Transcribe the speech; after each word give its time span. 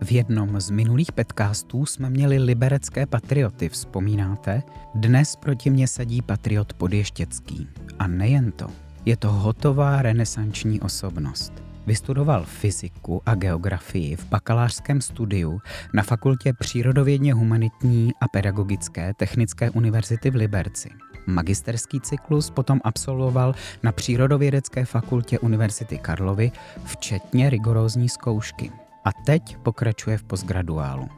V 0.00 0.12
jednom 0.12 0.60
z 0.60 0.70
minulých 0.70 1.12
podcastů 1.12 1.86
jsme 1.86 2.10
měli 2.10 2.38
liberecké 2.38 3.06
patrioty, 3.06 3.68
vzpomínáte? 3.68 4.62
Dnes 4.94 5.36
proti 5.36 5.70
mně 5.70 5.88
sedí 5.88 6.22
patriot 6.22 6.72
Podještěcký. 6.72 7.68
A 7.98 8.06
nejen 8.06 8.52
to, 8.52 8.66
je 9.04 9.16
to 9.16 9.32
hotová 9.32 10.02
renesanční 10.02 10.80
osobnost. 10.80 11.52
Vystudoval 11.86 12.44
fyziku 12.44 13.22
a 13.26 13.34
geografii 13.34 14.16
v 14.16 14.26
bakalářském 14.26 15.00
studiu 15.00 15.60
na 15.94 16.02
fakultě 16.02 16.52
přírodovědně 16.52 17.34
humanitní 17.34 18.12
a 18.20 18.28
pedagogické 18.28 19.14
Technické 19.14 19.70
univerzity 19.70 20.30
v 20.30 20.34
Liberci. 20.34 20.90
Magisterský 21.26 22.00
cyklus 22.00 22.50
potom 22.50 22.80
absolvoval 22.84 23.54
na 23.82 23.92
Přírodovědecké 23.92 24.84
fakultě 24.84 25.38
Univerzity 25.38 25.98
Karlovy, 25.98 26.52
včetně 26.84 27.50
rigorózní 27.50 28.08
zkoušky 28.08 28.72
a 29.08 29.12
teď 29.24 29.56
pokračuje 29.56 30.18
v 30.18 30.24
postgraduálu. 30.24 31.08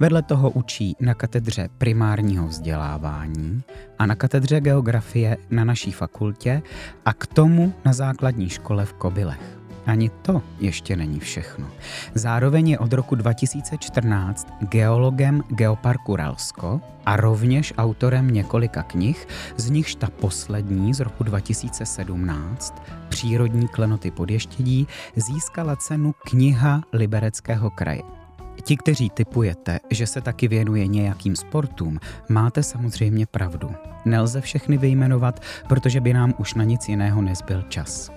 Vedle 0.00 0.22
toho 0.22 0.50
učí 0.50 0.96
na 1.00 1.14
katedře 1.14 1.68
primárního 1.78 2.46
vzdělávání 2.48 3.62
a 3.98 4.06
na 4.06 4.14
katedře 4.14 4.60
geografie 4.60 5.36
na 5.50 5.64
naší 5.64 5.92
fakultě 5.92 6.62
a 7.04 7.12
k 7.12 7.26
tomu 7.26 7.74
na 7.84 7.92
základní 7.92 8.48
škole 8.48 8.84
v 8.84 8.92
Kobylech. 8.92 9.58
Ani 9.86 10.10
to 10.22 10.42
ještě 10.60 10.96
není 10.96 11.20
všechno. 11.20 11.66
Zároveň 12.14 12.68
je 12.68 12.78
od 12.78 12.92
roku 12.92 13.14
2014 13.14 14.48
geologem 14.60 15.42
Geoparku 15.48 16.16
Ralsko 16.16 16.80
a 17.06 17.16
rovněž 17.16 17.74
autorem 17.78 18.30
několika 18.30 18.82
knih, 18.82 19.28
z 19.56 19.70
nichž 19.70 19.94
ta 19.94 20.08
poslední 20.20 20.94
z 20.94 21.00
roku 21.00 21.24
2017, 21.24 22.82
Přírodní 23.08 23.68
klenoty 23.68 24.10
podještědí, 24.10 24.86
získala 25.16 25.76
cenu 25.76 26.14
kniha 26.24 26.82
Libereckého 26.92 27.70
kraje. 27.70 28.15
Ti, 28.62 28.76
kteří 28.76 29.10
typujete, 29.10 29.80
že 29.90 30.06
se 30.06 30.20
taky 30.20 30.48
věnuje 30.48 30.86
nějakým 30.86 31.36
sportům, 31.36 32.00
máte 32.28 32.62
samozřejmě 32.62 33.26
pravdu. 33.26 33.70
Nelze 34.04 34.40
všechny 34.40 34.78
vyjmenovat, 34.78 35.40
protože 35.68 36.00
by 36.00 36.12
nám 36.12 36.34
už 36.38 36.54
na 36.54 36.64
nic 36.64 36.88
jiného 36.88 37.22
nezbyl 37.22 37.62
čas. 37.62 38.10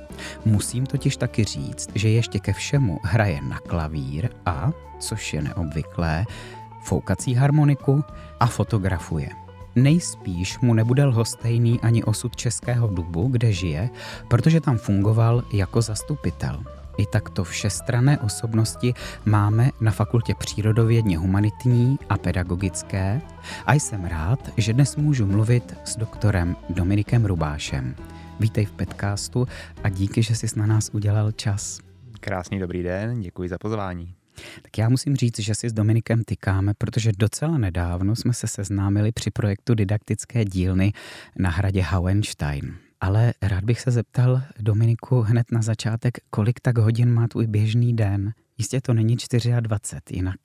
Musím 0.46 0.86
totiž 0.86 1.18
taky 1.18 1.44
říct, 1.44 1.90
že 1.96 2.10
ještě 2.10 2.40
ke 2.40 2.54
všemu 2.54 3.00
hraje 3.04 3.42
na 3.42 3.60
klavír 3.60 4.30
a, 4.46 4.72
což 5.00 5.34
je 5.34 5.42
neobvyklé, 5.42 6.26
foukací 6.84 7.34
harmoniku 7.34 8.04
a 8.40 8.46
fotografuje. 8.48 9.30
Nejspíš 9.76 10.60
mu 10.60 10.74
nebude 10.74 11.06
lhostejný 11.06 11.80
ani 11.80 12.04
osud 12.04 12.36
Českého 12.36 12.88
dubu, 12.88 13.28
kde 13.28 13.54
žije, 13.54 13.90
protože 14.28 14.62
tam 14.62 14.78
fungoval 14.78 15.44
jako 15.54 15.82
zastupitel. 15.82 16.64
I 17.00 17.06
takto 17.06 17.44
všestrané 17.44 18.20
osobnosti 18.20 18.94
máme 19.26 19.70
na 19.82 19.92
fakultě 19.92 20.36
přírodovědně 20.40 21.18
humanitní 21.18 22.00
a 22.10 22.18
pedagogické 22.18 23.22
a 23.66 23.74
jsem 23.74 24.06
rád, 24.06 24.50
že 24.58 24.74
dnes 24.74 24.96
můžu 24.96 25.26
mluvit 25.26 25.76
s 25.86 25.98
doktorem 25.98 26.56
Dominikem 26.70 27.26
Rubášem. 27.26 27.96
Vítej 28.40 28.66
v 28.66 28.72
podcastu 28.72 29.48
a 29.84 29.90
díky, 29.90 30.24
že 30.24 30.36
jsi 30.36 30.48
na 30.60 30.66
nás 30.66 30.90
udělal 30.94 31.32
čas. 31.32 31.80
Krásný 32.20 32.60
dobrý 32.60 32.84
den, 32.84 33.22
děkuji 33.22 33.50
za 33.50 33.58
pozvání. 33.58 34.16
Tak 34.62 34.78
já 34.78 34.90
musím 34.90 35.16
říct, 35.16 35.40
že 35.40 35.56
si 35.56 35.70
s 35.70 35.74
Dominikem 35.74 36.24
tykáme, 36.24 36.74
protože 36.78 37.12
docela 37.18 37.58
nedávno 37.58 38.16
jsme 38.16 38.34
se 38.34 38.48
seznámili 38.48 39.12
při 39.12 39.32
projektu 39.32 39.74
didaktické 39.74 40.46
dílny 40.46 40.94
na 41.38 41.50
hradě 41.50 41.82
Hauenstein. 41.82 42.89
Ale 43.02 43.34
rád 43.42 43.64
bych 43.64 43.82
se 43.82 43.92
zeptal 43.92 44.42
Dominiku 44.60 45.22
hned 45.22 45.52
na 45.52 45.62
začátek, 45.62 46.18
kolik 46.30 46.60
tak 46.60 46.78
hodin 46.78 47.14
má 47.14 47.28
tvůj 47.28 47.48
běžný 47.48 47.96
den? 47.96 48.34
Jistě 48.58 48.82
to 48.82 48.94
není 48.94 49.18
24, 49.62 50.18
jinak 50.18 50.40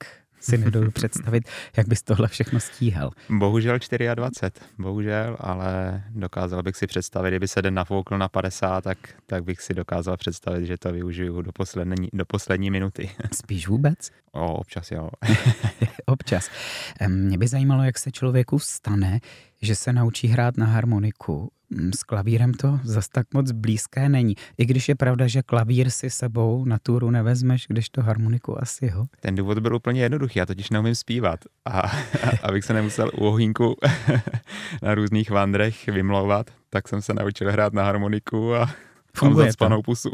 si 0.45 0.57
nedovedu 0.57 0.91
představit, 1.01 1.49
jak 1.77 1.87
bys 1.87 2.03
tohle 2.03 2.27
všechno 2.27 2.59
stíhal. 2.59 3.11
Bohužel 3.29 3.79
24, 4.15 4.71
bohužel, 4.77 5.37
ale 5.39 6.03
dokázal 6.09 6.63
bych 6.63 6.75
si 6.75 6.87
představit, 6.87 7.29
kdyby 7.29 7.47
se 7.47 7.61
den 7.61 7.73
nafoukl 7.73 8.17
na 8.17 8.29
50, 8.29 8.83
tak, 8.83 8.97
tak 9.25 9.43
bych 9.43 9.61
si 9.61 9.73
dokázal 9.73 10.17
představit, 10.17 10.65
že 10.65 10.77
to 10.77 10.91
využiju 10.91 11.41
do 11.41 11.51
poslední, 11.51 12.07
do 12.13 12.25
poslední 12.25 12.71
minuty. 12.71 13.09
Spíš 13.33 13.67
vůbec? 13.67 14.11
O, 14.31 14.53
občas 14.53 14.91
jo. 14.91 15.09
občas. 16.05 16.49
Mě 17.07 17.37
by 17.37 17.47
zajímalo, 17.47 17.83
jak 17.83 17.99
se 17.99 18.11
člověku 18.11 18.59
stane, 18.59 19.19
že 19.61 19.75
se 19.75 19.93
naučí 19.93 20.27
hrát 20.27 20.57
na 20.57 20.65
harmoniku 20.65 21.51
s 21.95 22.03
klavírem 22.03 22.53
to 22.53 22.79
zas 22.83 23.07
tak 23.07 23.33
moc 23.33 23.51
blízké 23.51 24.09
není. 24.09 24.35
I 24.57 24.65
když 24.65 24.89
je 24.89 24.95
pravda, 24.95 25.27
že 25.27 25.41
klavír 25.41 25.89
si 25.89 26.09
sebou 26.09 26.65
na 26.65 26.79
túru 26.79 27.09
nevezmeš, 27.09 27.65
když 27.69 27.89
to 27.89 28.01
harmoniku 28.01 28.61
asi 28.61 28.87
ho. 28.87 29.05
Ten 29.19 29.35
důvod 29.35 29.59
byl 29.59 29.75
úplně 29.75 30.01
jednoduchý, 30.01 30.39
já 30.39 30.45
totiž 30.45 30.69
neumím 30.69 30.95
zpívat. 30.95 31.39
A, 31.65 31.79
a 31.79 31.91
abych 32.43 32.65
se 32.65 32.73
nemusel 32.73 33.11
u 33.13 33.25
ohýnku 33.25 33.75
na 34.81 34.95
různých 34.95 35.31
vandrech 35.31 35.87
vymlouvat, 35.87 36.51
tak 36.69 36.87
jsem 36.87 37.01
se 37.01 37.13
naučil 37.13 37.51
hrát 37.51 37.73
na 37.73 37.83
harmoniku 37.83 38.55
a 38.55 38.69
Funguje 39.15 39.51
to. 39.57 39.81
pusu. 39.81 40.09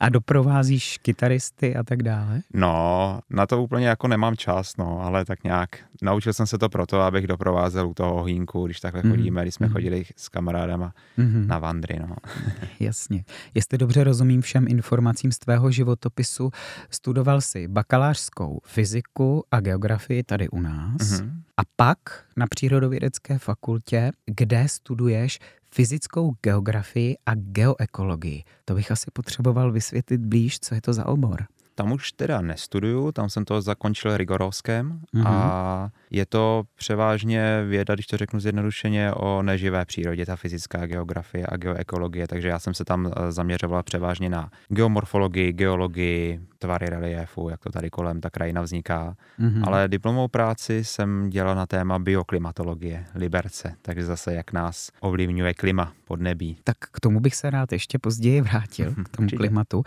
a 0.00 0.08
doprovázíš 0.08 0.98
kytaristy 0.98 1.76
a 1.76 1.82
tak 1.82 2.02
dále? 2.02 2.40
No, 2.54 3.20
na 3.30 3.46
to 3.46 3.62
úplně 3.62 3.86
jako 3.86 4.08
nemám 4.08 4.36
čas, 4.36 4.76
no, 4.76 5.00
ale 5.00 5.24
tak 5.24 5.44
nějak 5.44 5.68
naučil 6.02 6.32
jsem 6.32 6.46
se 6.46 6.58
to 6.58 6.68
proto, 6.68 7.00
abych 7.00 7.26
doprovázel 7.26 7.88
u 7.88 7.94
toho 7.94 8.24
hínku, 8.24 8.66
když 8.66 8.80
takhle 8.80 9.02
mm. 9.04 9.10
chodíme, 9.10 9.42
když 9.42 9.54
jsme 9.54 9.66
mm. 9.66 9.72
chodili 9.72 10.04
s 10.16 10.28
kamarádama 10.28 10.92
mm. 11.16 11.46
na 11.46 11.58
vandry, 11.58 11.98
no. 12.08 12.16
Jasně. 12.80 13.24
Jestli 13.54 13.78
dobře 13.78 14.04
rozumím 14.04 14.42
všem 14.42 14.66
informacím 14.68 15.32
z 15.32 15.38
tvého 15.38 15.70
životopisu, 15.70 16.50
studoval 16.90 17.40
jsi 17.40 17.68
bakalářskou 17.68 18.60
fyziku 18.66 19.44
a 19.50 19.60
geografii 19.60 20.22
tady 20.22 20.48
u 20.48 20.60
nás 20.60 21.20
mm. 21.20 21.42
a 21.56 21.62
pak 21.76 21.98
na 22.36 22.46
přírodovědecké 22.46 23.38
fakultě, 23.38 24.12
kde 24.26 24.68
studuješ 24.68 25.38
fyzickou 25.74 26.34
geografii 26.42 27.16
a 27.26 27.34
geoekologii. 27.34 28.44
To 28.64 28.74
bych 28.74 28.90
asi 28.90 29.10
potřeboval 29.12 29.72
vysvětlit 29.72 30.20
blíž, 30.20 30.60
co 30.60 30.74
je 30.74 30.80
to 30.80 30.92
za 30.92 31.06
obor. 31.06 31.46
Tam 31.74 31.92
už 31.92 32.12
teda 32.12 32.40
nestuduju, 32.40 33.12
tam 33.12 33.30
jsem 33.30 33.44
to 33.44 33.62
zakončil 33.62 34.16
rigorovském 34.16 35.00
mm-hmm. 35.14 35.26
a 35.26 35.90
je 36.10 36.26
to 36.26 36.62
převážně 36.76 37.64
věda, 37.68 37.94
když 37.94 38.06
to 38.06 38.16
řeknu 38.16 38.40
zjednodušeně, 38.40 39.12
o 39.12 39.42
neživé 39.42 39.84
přírodě, 39.84 40.26
ta 40.26 40.36
fyzická 40.36 40.86
geografie 40.86 41.46
a 41.48 41.56
geoekologie, 41.56 42.26
takže 42.26 42.48
já 42.48 42.58
jsem 42.58 42.74
se 42.74 42.84
tam 42.84 43.06
eh, 43.06 43.32
zaměřoval 43.32 43.82
převážně 43.82 44.30
na 44.30 44.50
geomorfologii, 44.68 45.52
geologii, 45.52 46.40
tvary 46.58 46.86
reliéfu, 46.86 47.48
jak 47.48 47.60
to 47.60 47.70
tady 47.70 47.90
kolem 47.90 48.20
ta 48.20 48.30
krajina 48.30 48.62
vzniká. 48.62 49.16
Mm-hmm. 49.40 49.62
Ale 49.66 49.88
diplomovou 49.88 50.28
práci 50.28 50.84
jsem 50.84 51.30
dělal 51.30 51.54
na 51.54 51.66
téma 51.66 51.98
bioklimatologie, 51.98 53.04
Liberce, 53.14 53.74
takže 53.82 54.04
zase 54.04 54.34
jak 54.34 54.52
nás 54.52 54.90
ovlivňuje 55.00 55.54
klima 55.54 55.92
podnebí. 56.04 56.56
Tak 56.64 56.76
k 56.78 57.00
tomu 57.00 57.20
bych 57.20 57.34
se 57.34 57.50
rád 57.50 57.72
ještě 57.72 57.98
později 57.98 58.40
vrátil, 58.40 58.94
k 59.04 59.08
tomu 59.08 59.28
klimatu, 59.36 59.82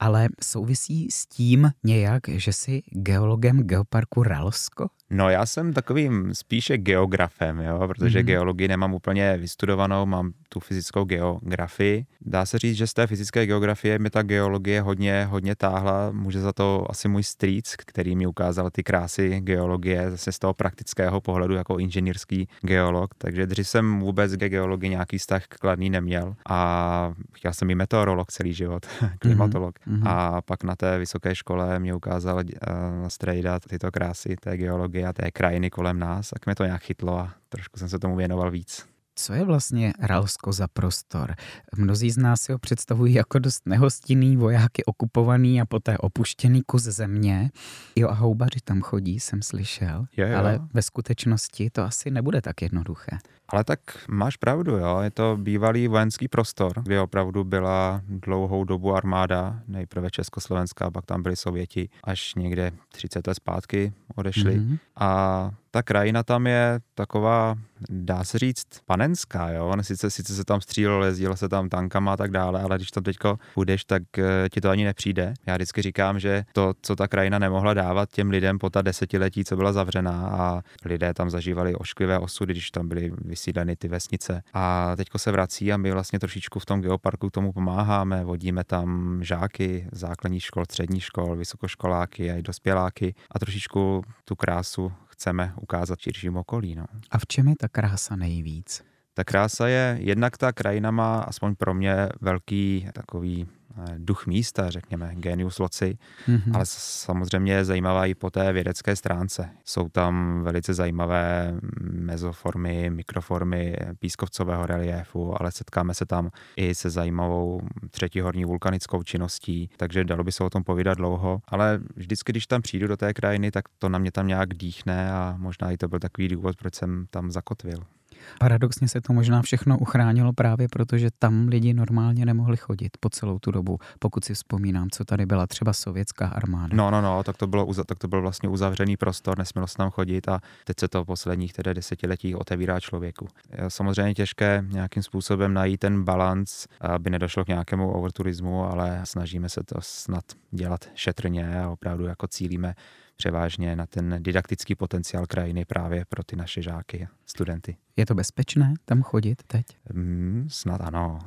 ale 0.00 0.28
souvisí 0.42 1.10
s 1.10 1.17
tím 1.26 1.70
nějak, 1.84 2.22
že 2.28 2.52
jsi 2.52 2.82
geologem 2.90 3.62
geoparku 3.62 4.22
Ralsko? 4.22 4.88
No 5.10 5.30
já 5.30 5.46
jsem 5.46 5.72
takovým 5.72 6.34
spíše 6.34 6.78
geografem, 6.78 7.60
jo, 7.60 7.88
protože 7.88 8.18
mm-hmm. 8.18 8.24
geologii 8.26 8.68
nemám 8.68 8.94
úplně 8.94 9.36
vystudovanou, 9.36 10.06
mám 10.06 10.32
tu 10.48 10.60
fyzickou 10.60 11.04
geografii. 11.04 12.06
Dá 12.20 12.46
se 12.46 12.58
říct, 12.58 12.76
že 12.76 12.86
z 12.86 12.94
té 12.94 13.06
fyzické 13.06 13.46
geografie 13.46 13.98
mi 13.98 14.10
ta 14.10 14.22
geologie 14.22 14.82
hodně, 14.82 15.24
hodně 15.30 15.56
táhla. 15.56 16.10
Může 16.12 16.40
za 16.40 16.52
to 16.52 16.86
asi 16.90 17.08
můj 17.08 17.22
strýc, 17.22 17.74
který 17.76 18.16
mi 18.16 18.26
ukázal 18.26 18.70
ty 18.70 18.82
krásy 18.82 19.40
geologie 19.40 20.10
zase 20.10 20.32
z 20.32 20.38
toho 20.38 20.54
praktického 20.54 21.20
pohledu 21.20 21.54
jako 21.54 21.78
inženýrský 21.78 22.48
geolog. 22.60 23.14
Takže 23.18 23.46
dřív 23.46 23.68
jsem 23.68 24.00
vůbec 24.00 24.36
ke 24.36 24.48
geologii 24.48 24.90
nějaký 24.90 25.18
vztah 25.18 25.46
kladný 25.46 25.90
neměl 25.90 26.34
a 26.48 27.12
chtěl 27.34 27.52
jsem 27.52 27.70
i 27.70 27.74
meteorolog 27.74 28.32
celý 28.32 28.54
život, 28.54 28.86
klimatolog. 29.18 29.78
Mm-hmm. 29.78 30.02
A 30.08 30.42
pak 30.42 30.64
na 30.64 30.76
té 30.76 30.98
vysoké 31.08 31.34
škole 31.34 31.78
mě 31.78 31.94
ukázal 31.94 32.36
uh, 32.36 33.08
strejda 33.08 33.60
tyto 33.60 33.90
krásy 33.90 34.36
té 34.36 34.56
geologie 34.56 35.06
a 35.06 35.12
té 35.12 35.30
krajiny 35.30 35.70
kolem 35.70 35.98
nás, 35.98 36.30
tak 36.30 36.46
mě 36.46 36.54
to 36.54 36.64
nějak 36.64 36.82
chytlo 36.82 37.18
a 37.18 37.32
trošku 37.48 37.78
jsem 37.78 37.88
se 37.88 37.98
tomu 37.98 38.16
věnoval 38.16 38.50
víc. 38.50 38.97
Co 39.20 39.32
je 39.32 39.44
vlastně 39.44 39.92
Ralsko 40.00 40.52
za 40.52 40.68
prostor? 40.68 41.34
Mnozí 41.76 42.10
z 42.10 42.18
nás 42.18 42.40
si 42.40 42.52
ho 42.52 42.58
představují 42.58 43.14
jako 43.14 43.38
dost 43.38 43.66
nehostinný, 43.66 44.36
vojáky 44.36 44.84
okupovaný 44.84 45.60
a 45.60 45.66
poté 45.66 45.98
opuštěný 45.98 46.62
kus 46.62 46.82
země. 46.82 47.50
Jo 47.96 48.08
a 48.08 48.12
houbaři 48.12 48.60
tam 48.64 48.80
chodí, 48.80 49.20
jsem 49.20 49.42
slyšel, 49.42 50.06
je, 50.16 50.30
jo. 50.30 50.38
ale 50.38 50.60
ve 50.72 50.82
skutečnosti 50.82 51.70
to 51.70 51.82
asi 51.82 52.10
nebude 52.10 52.42
tak 52.42 52.62
jednoduché. 52.62 53.18
Ale 53.48 53.64
tak 53.64 53.80
máš 54.08 54.36
pravdu, 54.36 54.76
jo. 54.76 55.00
Je 55.00 55.10
to 55.10 55.36
bývalý 55.36 55.88
vojenský 55.88 56.28
prostor, 56.28 56.72
kde 56.82 57.00
opravdu 57.00 57.44
byla 57.44 58.02
dlouhou 58.08 58.64
dobu 58.64 58.94
armáda, 58.94 59.60
nejprve 59.68 60.10
Československá, 60.10 60.90
pak 60.90 61.06
tam 61.06 61.22
byli 61.22 61.36
Sověti, 61.36 61.88
až 62.04 62.34
někde 62.34 62.72
30 62.92 63.26
let 63.26 63.34
zpátky 63.34 63.92
odešli. 64.14 64.58
Mm-hmm. 64.58 64.78
A 64.96 65.50
ta 65.70 65.82
krajina 65.82 66.22
tam 66.22 66.46
je 66.46 66.80
taková, 66.94 67.54
dá 67.90 68.24
se 68.24 68.38
říct, 68.38 68.66
panenská, 68.86 69.50
jo. 69.50 69.72
Sice, 69.80 70.10
sice 70.10 70.34
se 70.34 70.44
tam 70.44 70.60
střílelo, 70.60 71.04
jezdilo 71.04 71.36
se 71.36 71.48
tam 71.48 71.68
tankama 71.68 72.12
a 72.12 72.16
tak 72.16 72.30
dále, 72.30 72.62
ale 72.62 72.76
když 72.76 72.90
tam 72.90 73.04
teďko 73.04 73.38
půjdeš, 73.54 73.84
tak 73.84 74.02
eh, 74.18 74.48
ti 74.52 74.60
to 74.60 74.70
ani 74.70 74.84
nepřijde. 74.84 75.34
Já 75.46 75.54
vždycky 75.54 75.82
říkám, 75.82 76.18
že 76.18 76.44
to, 76.52 76.74
co 76.82 76.96
ta 76.96 77.08
krajina 77.08 77.38
nemohla 77.38 77.74
dávat 77.74 78.10
těm 78.12 78.30
lidem 78.30 78.58
po 78.58 78.70
ta 78.70 78.82
desetiletí, 78.82 79.44
co 79.44 79.56
byla 79.56 79.72
zavřená 79.72 80.28
a 80.28 80.62
lidé 80.84 81.14
tam 81.14 81.30
zažívali 81.30 81.74
ošklivé 81.74 82.18
osudy, 82.18 82.52
když 82.52 82.70
tam 82.70 82.88
byly 82.88 83.12
vysídleny 83.24 83.76
ty 83.76 83.88
vesnice. 83.88 84.42
A 84.54 84.96
teďko 84.96 85.18
se 85.18 85.32
vrací 85.32 85.72
a 85.72 85.76
my 85.76 85.92
vlastně 85.92 86.18
trošičku 86.18 86.58
v 86.58 86.66
tom 86.66 86.80
geoparku 86.80 87.30
tomu 87.30 87.52
pomáháme, 87.52 88.24
vodíme 88.24 88.64
tam 88.64 89.18
žáky 89.22 89.88
základních 89.92 90.44
škol, 90.44 90.64
středních 90.64 91.04
škol, 91.04 91.36
vysokoškoláky 91.36 92.30
a 92.30 92.36
i 92.36 92.42
dospěláky 92.42 93.14
a 93.30 93.38
trošičku 93.38 93.97
tu 94.24 94.36
krásu 94.36 94.92
chceme 95.06 95.52
ukázat 95.60 95.98
širším 95.98 96.36
okolí. 96.36 96.74
No. 96.74 96.84
A 97.10 97.18
v 97.18 97.26
čem 97.26 97.48
je 97.48 97.56
ta 97.56 97.68
krása 97.68 98.16
nejvíc? 98.16 98.84
Ta 99.18 99.24
krása 99.24 99.68
je, 99.68 99.98
jednak 100.00 100.38
ta 100.38 100.52
krajina 100.52 100.90
má, 100.90 101.20
aspoň 101.20 101.54
pro 101.54 101.74
mě, 101.74 102.08
velký 102.20 102.88
takový 102.92 103.46
Eh, 103.78 103.94
duch 103.98 104.26
místa, 104.26 104.70
řekněme, 104.70 105.10
genius 105.14 105.58
loci, 105.58 105.98
mm-hmm. 106.28 106.54
ale 106.54 106.64
samozřejmě 106.66 107.52
je 107.52 107.64
zajímavá 107.64 108.06
i 108.06 108.14
po 108.14 108.30
té 108.30 108.52
vědecké 108.52 108.96
stránce. 108.96 109.50
Jsou 109.64 109.88
tam 109.88 110.42
velice 110.42 110.74
zajímavé 110.74 111.54
mezoformy, 111.80 112.90
mikroformy 112.90 113.76
pískovcového 113.98 114.66
reliéfu, 114.66 115.40
ale 115.40 115.52
setkáme 115.52 115.94
se 115.94 116.06
tam 116.06 116.30
i 116.56 116.74
se 116.74 116.90
zajímavou 116.90 117.60
třetihorní 117.90 118.44
vulkanickou 118.44 119.02
činností, 119.02 119.70
takže 119.76 120.04
dalo 120.04 120.24
by 120.24 120.32
se 120.32 120.44
o 120.44 120.50
tom 120.50 120.64
povídat 120.64 120.98
dlouho, 120.98 121.40
ale 121.48 121.80
vždycky, 121.96 122.32
když 122.32 122.46
tam 122.46 122.62
přijdu 122.62 122.86
do 122.86 122.96
té 122.96 123.14
krajiny, 123.14 123.50
tak 123.50 123.64
to 123.78 123.88
na 123.88 123.98
mě 123.98 124.12
tam 124.12 124.26
nějak 124.26 124.54
dýchne 124.54 125.12
a 125.12 125.34
možná 125.38 125.70
i 125.70 125.76
to 125.76 125.88
byl 125.88 125.98
takový 125.98 126.28
důvod, 126.28 126.56
proč 126.56 126.74
jsem 126.74 127.06
tam 127.10 127.30
zakotvil. 127.30 127.97
Paradoxně 128.40 128.88
se 128.88 129.00
to 129.00 129.12
možná 129.12 129.42
všechno 129.42 129.78
uchránilo 129.78 130.32
právě 130.32 130.68
proto, 130.68 130.98
že 130.98 131.08
tam 131.18 131.48
lidi 131.48 131.74
normálně 131.74 132.26
nemohli 132.26 132.56
chodit 132.56 132.96
po 133.00 133.10
celou 133.10 133.38
tu 133.38 133.50
dobu, 133.50 133.78
pokud 133.98 134.24
si 134.24 134.34
vzpomínám, 134.34 134.90
co 134.90 135.04
tady 135.04 135.26
byla 135.26 135.46
třeba 135.46 135.72
sovětská 135.72 136.26
armáda. 136.26 136.76
No, 136.76 136.90
no, 136.90 137.00
no, 137.00 137.22
tak 137.22 137.36
to, 137.36 137.46
bylo, 137.46 137.74
tak 137.84 137.98
to 137.98 138.08
byl 138.08 138.22
vlastně 138.22 138.48
uzavřený 138.48 138.96
prostor, 138.96 139.38
nesmělo 139.38 139.66
se 139.66 139.76
tam 139.76 139.90
chodit 139.90 140.28
a 140.28 140.40
teď 140.64 140.80
se 140.80 140.88
to 140.88 141.04
v 141.04 141.06
posledních 141.06 141.52
tedy 141.52 141.74
desetiletích 141.74 142.36
otevírá 142.36 142.80
člověku. 142.80 143.28
Samozřejmě 143.68 144.14
těžké 144.14 144.64
nějakým 144.68 145.02
způsobem 145.02 145.54
najít 145.54 145.80
ten 145.80 146.04
balans, 146.04 146.66
aby 146.80 147.10
nedošlo 147.10 147.44
k 147.44 147.48
nějakému 147.48 147.92
overturismu, 147.92 148.64
ale 148.64 149.00
snažíme 149.04 149.48
se 149.48 149.60
to 149.66 149.74
snad 149.80 150.24
dělat 150.50 150.88
šetrně 150.94 151.60
a 151.60 151.68
opravdu 151.68 152.04
jako 152.04 152.26
cílíme 152.26 152.74
převážně 153.16 153.76
na 153.76 153.86
ten 153.86 154.16
didaktický 154.18 154.74
potenciál 154.74 155.26
krajiny 155.26 155.64
právě 155.64 156.04
pro 156.08 156.24
ty 156.24 156.36
naše 156.36 156.62
žáky 156.62 157.08
studenty. 157.30 157.76
Je 157.96 158.06
to 158.06 158.14
bezpečné 158.14 158.74
tam 158.84 159.02
chodit 159.02 159.42
teď? 159.46 159.66
Mm, 159.92 160.46
snad 160.50 160.80
ano. 160.80 161.18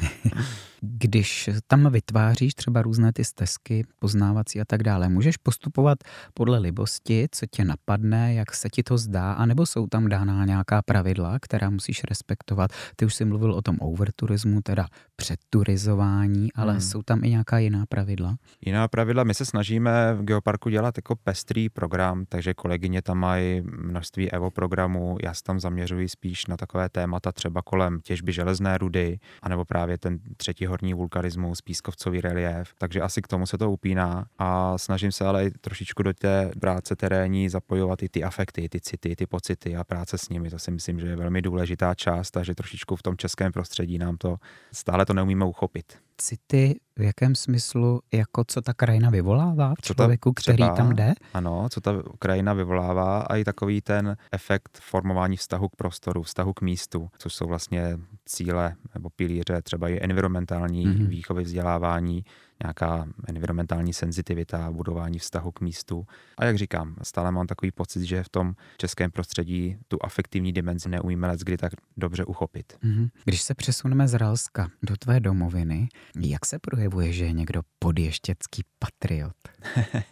Když 0.80 1.50
tam 1.66 1.92
vytváříš 1.92 2.54
třeba 2.54 2.82
různé 2.82 3.12
ty 3.12 3.24
stezky, 3.24 3.84
poznávací 3.98 4.60
a 4.60 4.64
tak 4.64 4.82
dále, 4.82 5.08
můžeš 5.08 5.36
postupovat 5.36 5.98
podle 6.34 6.58
libosti, 6.58 7.28
co 7.30 7.46
tě 7.46 7.64
napadne, 7.64 8.34
jak 8.34 8.54
se 8.54 8.68
ti 8.68 8.82
to 8.82 8.98
zdá, 8.98 9.32
anebo 9.32 9.66
jsou 9.66 9.86
tam 9.86 10.08
dána 10.08 10.44
nějaká 10.44 10.82
pravidla, 10.82 11.38
která 11.42 11.70
musíš 11.70 12.04
respektovat. 12.04 12.70
Ty 12.96 13.06
už 13.06 13.14
jsi 13.14 13.24
mluvil 13.24 13.52
o 13.52 13.62
tom 13.62 13.76
overturismu, 13.80 14.60
teda 14.62 14.86
předturizování, 15.16 16.52
ale 16.52 16.72
hmm. 16.72 16.80
jsou 16.80 17.02
tam 17.02 17.24
i 17.24 17.30
nějaká 17.30 17.58
jiná 17.58 17.86
pravidla? 17.86 18.36
Jiná 18.66 18.88
pravidla, 18.88 19.24
my 19.24 19.34
se 19.34 19.44
snažíme 19.44 20.14
v 20.14 20.22
Geoparku 20.22 20.68
dělat 20.68 20.98
jako 20.98 21.16
pestrý 21.16 21.68
program, 21.68 22.24
takže 22.28 22.54
kolegyně 22.54 23.02
tam 23.02 23.18
mají 23.18 23.62
množství 23.62 24.30
EVO 24.30 24.50
programů, 24.50 25.16
já 25.22 25.29
se 25.34 25.42
tam 25.42 25.60
zaměřuji 25.60 26.08
spíš 26.08 26.46
na 26.46 26.56
takové 26.56 26.88
témata 26.88 27.32
třeba 27.32 27.62
kolem 27.62 28.00
těžby 28.00 28.32
železné 28.32 28.78
rudy, 28.78 29.18
anebo 29.42 29.64
právě 29.64 29.98
ten 29.98 30.18
třetí 30.36 30.66
horní 30.66 30.94
vulkanismus, 30.94 31.60
pískovcový 31.60 32.20
relief, 32.20 32.74
takže 32.78 33.00
asi 33.00 33.22
k 33.22 33.28
tomu 33.28 33.46
se 33.46 33.58
to 33.58 33.70
upíná 33.70 34.26
a 34.38 34.78
snažím 34.78 35.12
se 35.12 35.26
ale 35.26 35.46
i 35.46 35.50
trošičku 35.50 36.02
do 36.02 36.14
té 36.14 36.50
práce 36.60 36.96
terénní 36.96 37.48
zapojovat 37.48 38.02
i 38.02 38.08
ty 38.08 38.24
afekty, 38.24 38.68
ty 38.68 38.80
city, 38.80 39.16
ty 39.16 39.26
pocity 39.26 39.76
a 39.76 39.84
práce 39.84 40.18
s 40.18 40.28
nimi. 40.28 40.50
To 40.50 40.58
si 40.58 40.70
myslím, 40.70 41.00
že 41.00 41.06
je 41.06 41.16
velmi 41.16 41.42
důležitá 41.42 41.94
část, 41.94 42.30
takže 42.30 42.54
trošičku 42.54 42.96
v 42.96 43.02
tom 43.02 43.16
českém 43.16 43.52
prostředí 43.52 43.98
nám 43.98 44.16
to 44.16 44.36
stále 44.72 45.06
to 45.06 45.14
neumíme 45.14 45.44
uchopit 45.44 46.09
city 46.22 46.80
v 46.96 47.02
jakém 47.02 47.34
smyslu, 47.34 48.00
jako 48.12 48.44
co 48.46 48.62
ta 48.62 48.74
krajina 48.74 49.10
vyvolává 49.10 49.74
v 49.74 49.82
člověku, 49.82 50.32
třeba, 50.32 50.54
který 50.54 50.76
tam 50.76 50.94
jde? 50.96 51.14
Ano, 51.34 51.68
co 51.70 51.80
ta 51.80 51.92
krajina 52.18 52.52
vyvolává 52.52 53.20
a 53.20 53.36
i 53.36 53.44
takový 53.44 53.80
ten 53.80 54.16
efekt 54.32 54.78
formování 54.82 55.36
vztahu 55.36 55.68
k 55.68 55.76
prostoru, 55.76 56.22
vztahu 56.22 56.52
k 56.52 56.60
místu, 56.60 57.08
což 57.18 57.34
jsou 57.34 57.46
vlastně 57.46 57.98
cíle 58.26 58.74
nebo 58.94 59.10
pilíře, 59.10 59.62
třeba 59.62 59.88
i 59.88 59.98
environmentální 60.02 60.86
mm-hmm. 60.86 61.08
výchovy, 61.08 61.42
vzdělávání, 61.42 62.24
nějaká 62.64 63.06
environmentální 63.28 63.92
senzitivita, 63.92 64.70
budování 64.70 65.18
vztahu 65.18 65.52
k 65.52 65.60
místu. 65.60 66.06
A 66.38 66.44
jak 66.44 66.58
říkám, 66.58 66.96
stále 67.02 67.32
mám 67.32 67.46
takový 67.46 67.70
pocit, 67.72 68.04
že 68.04 68.22
v 68.22 68.28
tom 68.28 68.54
českém 68.76 69.10
prostředí 69.10 69.76
tu 69.88 69.98
afektivní 70.00 70.52
dimenzi 70.52 70.88
neumíme 70.88 71.26
let 71.26 71.40
kdy 71.40 71.56
tak 71.56 71.72
dobře 71.96 72.24
uchopit. 72.24 72.72
Mm-hmm. 72.84 73.08
Když 73.24 73.42
se 73.42 73.54
přesuneme 73.54 74.08
z 74.08 74.14
Ralska 74.14 74.68
do 74.82 74.96
tvé 74.96 75.20
domoviny, 75.20 75.88
jak 76.20 76.46
se 76.46 76.58
projevuje, 76.58 77.12
že 77.12 77.24
je 77.24 77.32
někdo 77.32 77.62
podještěcký 77.78 78.62
patriot? 78.78 79.36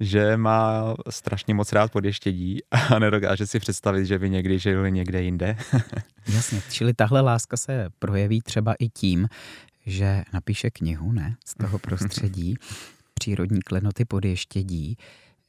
že 0.00 0.36
má 0.36 0.94
strašně 1.10 1.54
moc 1.54 1.72
rád 1.72 1.92
podještědí 1.92 2.58
a 2.70 2.98
nedokáže 2.98 3.46
si 3.46 3.58
představit, 3.58 4.06
že 4.06 4.18
by 4.18 4.30
někdy 4.30 4.58
žil 4.58 4.90
někde 4.90 5.22
jinde. 5.22 5.56
Jasně, 6.28 6.62
čili 6.70 6.94
tahle 6.94 7.20
láska 7.20 7.56
se 7.56 7.88
projeví 7.98 8.42
třeba 8.42 8.74
i 8.78 8.88
tím, 8.88 9.28
že 9.86 10.24
napíše 10.32 10.70
knihu, 10.70 11.12
ne, 11.12 11.36
z 11.46 11.54
toho 11.54 11.78
prostředí, 11.88 12.54
přírodní 13.14 13.62
klenoty 13.62 14.04
podještědí, 14.04 14.96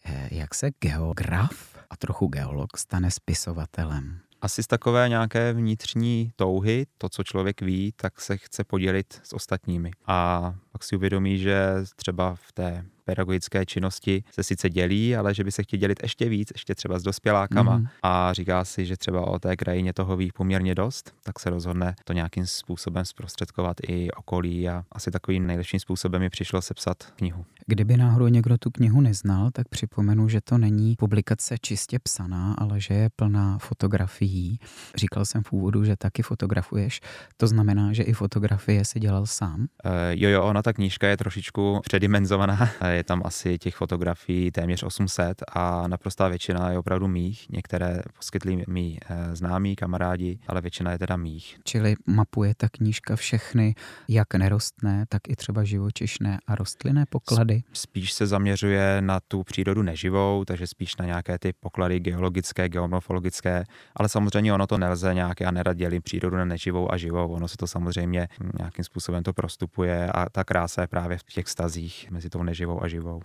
eh, 0.05 0.29
jak 0.31 0.55
se 0.55 0.71
geograf 0.79 1.77
a 1.89 1.97
trochu 1.97 2.27
geolog 2.27 2.77
stane 2.77 3.11
spisovatelem? 3.11 4.19
Asi 4.41 4.63
z 4.63 4.67
takové 4.67 5.09
nějaké 5.09 5.53
vnitřní 5.53 6.31
touhy, 6.35 6.85
to, 6.97 7.09
co 7.09 7.23
člověk 7.23 7.61
ví, 7.61 7.93
tak 7.95 8.21
se 8.21 8.37
chce 8.37 8.63
podělit 8.63 9.21
s 9.23 9.33
ostatními. 9.33 9.91
A 10.05 10.53
pak 10.71 10.83
si 10.83 10.95
uvědomí, 10.95 11.37
že 11.37 11.73
třeba 11.95 12.35
v 12.35 12.51
té 12.51 12.85
pedagogické 13.11 13.65
činnosti 13.65 14.23
se 14.31 14.43
sice 14.43 14.69
dělí, 14.69 15.15
ale 15.15 15.33
že 15.33 15.43
by 15.43 15.51
se 15.51 15.63
chtěl 15.63 15.79
dělit 15.79 15.99
ještě 16.03 16.29
víc, 16.29 16.49
ještě 16.53 16.75
třeba 16.75 16.99
s 16.99 17.03
dospělákama 17.03 17.77
mm. 17.77 17.87
a 18.03 18.33
říká 18.33 18.65
si, 18.65 18.85
že 18.85 18.97
třeba 18.97 19.27
o 19.27 19.39
té 19.39 19.55
krajině 19.55 19.93
toho 19.93 20.17
ví 20.17 20.31
poměrně 20.35 20.75
dost, 20.75 21.13
tak 21.23 21.39
se 21.39 21.49
rozhodne 21.49 21.95
to 22.03 22.13
nějakým 22.13 22.47
způsobem 22.47 23.05
zprostředkovat 23.05 23.77
i 23.87 24.11
okolí 24.11 24.69
a 24.69 24.83
asi 24.91 25.11
takovým 25.11 25.47
nejlepším 25.47 25.79
způsobem 25.79 26.21
mi 26.21 26.29
přišlo 26.29 26.61
sepsat 26.61 26.97
knihu. 27.15 27.45
Kdyby 27.67 27.97
náhodou 27.97 28.27
někdo 28.27 28.57
tu 28.57 28.69
knihu 28.69 29.01
neznal, 29.01 29.51
tak 29.51 29.67
připomenu, 29.67 30.29
že 30.29 30.41
to 30.41 30.57
není 30.57 30.95
publikace 30.95 31.55
čistě 31.61 31.99
psaná, 31.99 32.53
ale 32.57 32.79
že 32.79 32.93
je 32.93 33.09
plná 33.15 33.57
fotografií. 33.57 34.59
Říkal 34.95 35.25
jsem 35.25 35.43
v 35.43 35.51
úvodu, 35.51 35.83
že 35.83 35.95
taky 35.95 36.23
fotografuješ. 36.23 36.99
To 37.37 37.47
znamená, 37.47 37.93
že 37.93 38.03
i 38.03 38.13
fotografie 38.13 38.85
si 38.85 38.99
dělal 38.99 39.25
sám? 39.25 39.59
Uh, 39.59 39.91
jo, 40.09 40.29
jo, 40.29 40.43
ona 40.43 40.61
ta 40.61 40.73
knížka 40.73 41.07
je 41.07 41.17
trošičku 41.17 41.79
předimenzovaná. 41.83 42.69
Je 43.01 43.05
tam 43.05 43.21
asi 43.25 43.57
těch 43.57 43.75
fotografií 43.75 44.51
téměř 44.51 44.83
800 44.83 45.43
a 45.53 45.87
naprostá 45.87 46.27
většina 46.27 46.71
je 46.71 46.77
opravdu 46.77 47.07
mých. 47.07 47.49
Některé 47.49 48.01
poskytli 48.17 48.63
mý 48.67 48.99
uh, 49.09 49.33
známí, 49.33 49.75
kamarádi, 49.75 50.39
ale 50.47 50.61
většina 50.61 50.91
je 50.91 50.99
teda 50.99 51.17
mých. 51.17 51.59
Čili 51.63 51.95
mapuje 52.05 52.53
ta 52.57 52.69
knížka 52.69 53.15
všechny, 53.15 53.75
jak 54.07 54.33
nerostné, 54.33 55.05
tak 55.09 55.21
i 55.29 55.35
třeba 55.35 55.63
živočišné 55.63 56.39
a 56.47 56.55
rostlinné 56.55 57.05
poklady? 57.09 57.63
Spíš 57.73 58.13
se 58.13 58.27
zaměřuje 58.27 59.01
na 59.01 59.19
tu 59.19 59.43
přírodu 59.43 59.81
neživou, 59.81 60.45
takže 60.45 60.67
spíš 60.67 60.95
na 60.95 61.05
nějaké 61.05 61.39
ty 61.39 61.53
poklady 61.53 61.99
geologické, 61.99 62.69
geomorfologické, 62.69 63.63
ale 63.95 64.09
samozřejmě 64.09 64.53
ono 64.53 64.67
to 64.67 64.77
nelze 64.77 65.13
nějak, 65.13 65.39
já 65.39 65.51
nerad 65.51 65.77
dělím 65.77 66.01
přírodu 66.01 66.37
na 66.37 66.45
neživou 66.45 66.93
a 66.93 66.97
živou, 66.97 67.33
ono 67.33 67.47
se 67.47 67.57
to 67.57 67.67
samozřejmě 67.67 68.27
nějakým 68.57 68.85
způsobem 68.85 69.23
to 69.23 69.33
prostupuje 69.33 70.11
a 70.11 70.29
ta 70.29 70.43
krása 70.43 70.81
je 70.81 70.87
právě 70.87 71.17
v 71.17 71.23
těch 71.23 71.47
stazích 71.47 72.11
mezi 72.11 72.29
tou 72.29 72.43
neživou 72.43 72.83
a 72.83 72.87
živou. 72.91 73.21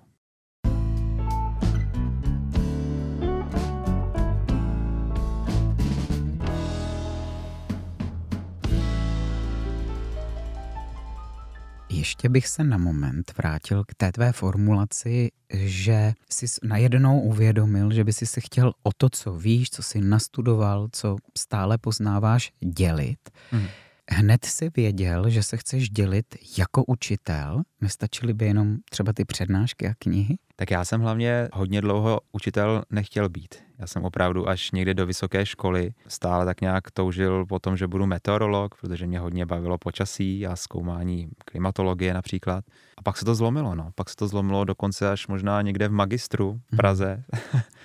Ještě 11.90 12.28
bych 12.28 12.48
se 12.48 12.64
na 12.64 12.78
moment 12.78 13.32
vrátil 13.38 13.84
k 13.84 13.94
té 13.94 14.12
tvé 14.12 14.32
formulaci, 14.32 15.30
že 15.52 16.12
jsi 16.30 16.46
najednou 16.62 17.20
uvědomil, 17.20 17.92
že 17.92 18.04
by 18.04 18.12
si 18.12 18.26
se 18.26 18.40
chtěl 18.40 18.72
o 18.82 18.90
to, 18.96 19.08
co 19.10 19.32
víš, 19.32 19.70
co 19.70 19.82
jsi 19.82 20.00
nastudoval, 20.00 20.88
co 20.92 21.16
stále 21.38 21.78
poznáváš, 21.78 22.52
dělit. 22.60 23.18
Hmm. 23.50 23.66
Hned 24.10 24.44
si 24.44 24.70
věděl, 24.76 25.30
že 25.30 25.42
se 25.42 25.56
chceš 25.56 25.90
dělit 25.90 26.26
jako 26.58 26.84
učitel? 26.84 27.62
Nestačily 27.80 28.34
by 28.34 28.46
jenom 28.46 28.76
třeba 28.90 29.12
ty 29.12 29.24
přednášky 29.24 29.88
a 29.88 29.94
knihy? 29.98 30.36
Tak 30.56 30.70
já 30.70 30.84
jsem 30.84 31.00
hlavně 31.00 31.48
hodně 31.52 31.80
dlouho 31.80 32.20
učitel 32.32 32.82
nechtěl 32.90 33.28
být. 33.28 33.54
Já 33.78 33.86
jsem 33.86 34.04
opravdu 34.04 34.48
až 34.48 34.70
někdy 34.70 34.94
do 34.94 35.06
vysoké 35.06 35.46
školy 35.46 35.90
stále 36.08 36.44
tak 36.44 36.60
nějak 36.60 36.90
toužil 36.90 37.46
po 37.46 37.58
tom, 37.58 37.76
že 37.76 37.86
budu 37.86 38.06
meteorolog, 38.06 38.74
protože 38.80 39.06
mě 39.06 39.18
hodně 39.18 39.46
bavilo 39.46 39.78
počasí 39.78 40.46
a 40.46 40.56
zkoumání 40.56 41.28
klimatologie 41.44 42.14
například. 42.14 42.64
A 42.96 43.02
pak 43.02 43.16
se 43.16 43.24
to 43.24 43.34
zlomilo, 43.34 43.74
no. 43.74 43.90
Pak 43.94 44.10
se 44.10 44.16
to 44.16 44.28
zlomilo 44.28 44.64
dokonce 44.64 45.10
až 45.10 45.26
možná 45.26 45.62
někde 45.62 45.88
v 45.88 45.92
magistru 45.92 46.52
v 46.52 46.72
mhm. 46.72 46.76
Praze. 46.76 47.24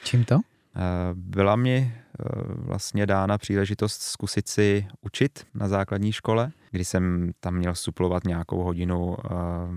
Čím 0.04 0.26
to? 0.26 0.40
Eh, 0.76 0.80
byla 1.14 1.56
mi 1.56 1.94
eh, 1.94 2.26
vlastně 2.46 3.06
dána 3.06 3.38
příležitost 3.38 4.02
zkusit 4.02 4.48
si 4.48 4.88
učit 5.02 5.48
na 5.54 5.68
základní 5.68 6.12
škole, 6.12 6.52
kdy 6.72 6.86
jsem 6.86 7.32
tam 7.40 7.56
měl 7.56 7.76
suplovat 7.76 8.24
nějakou 8.24 8.64
hodinu 8.64 9.18
eh, 9.26 9.30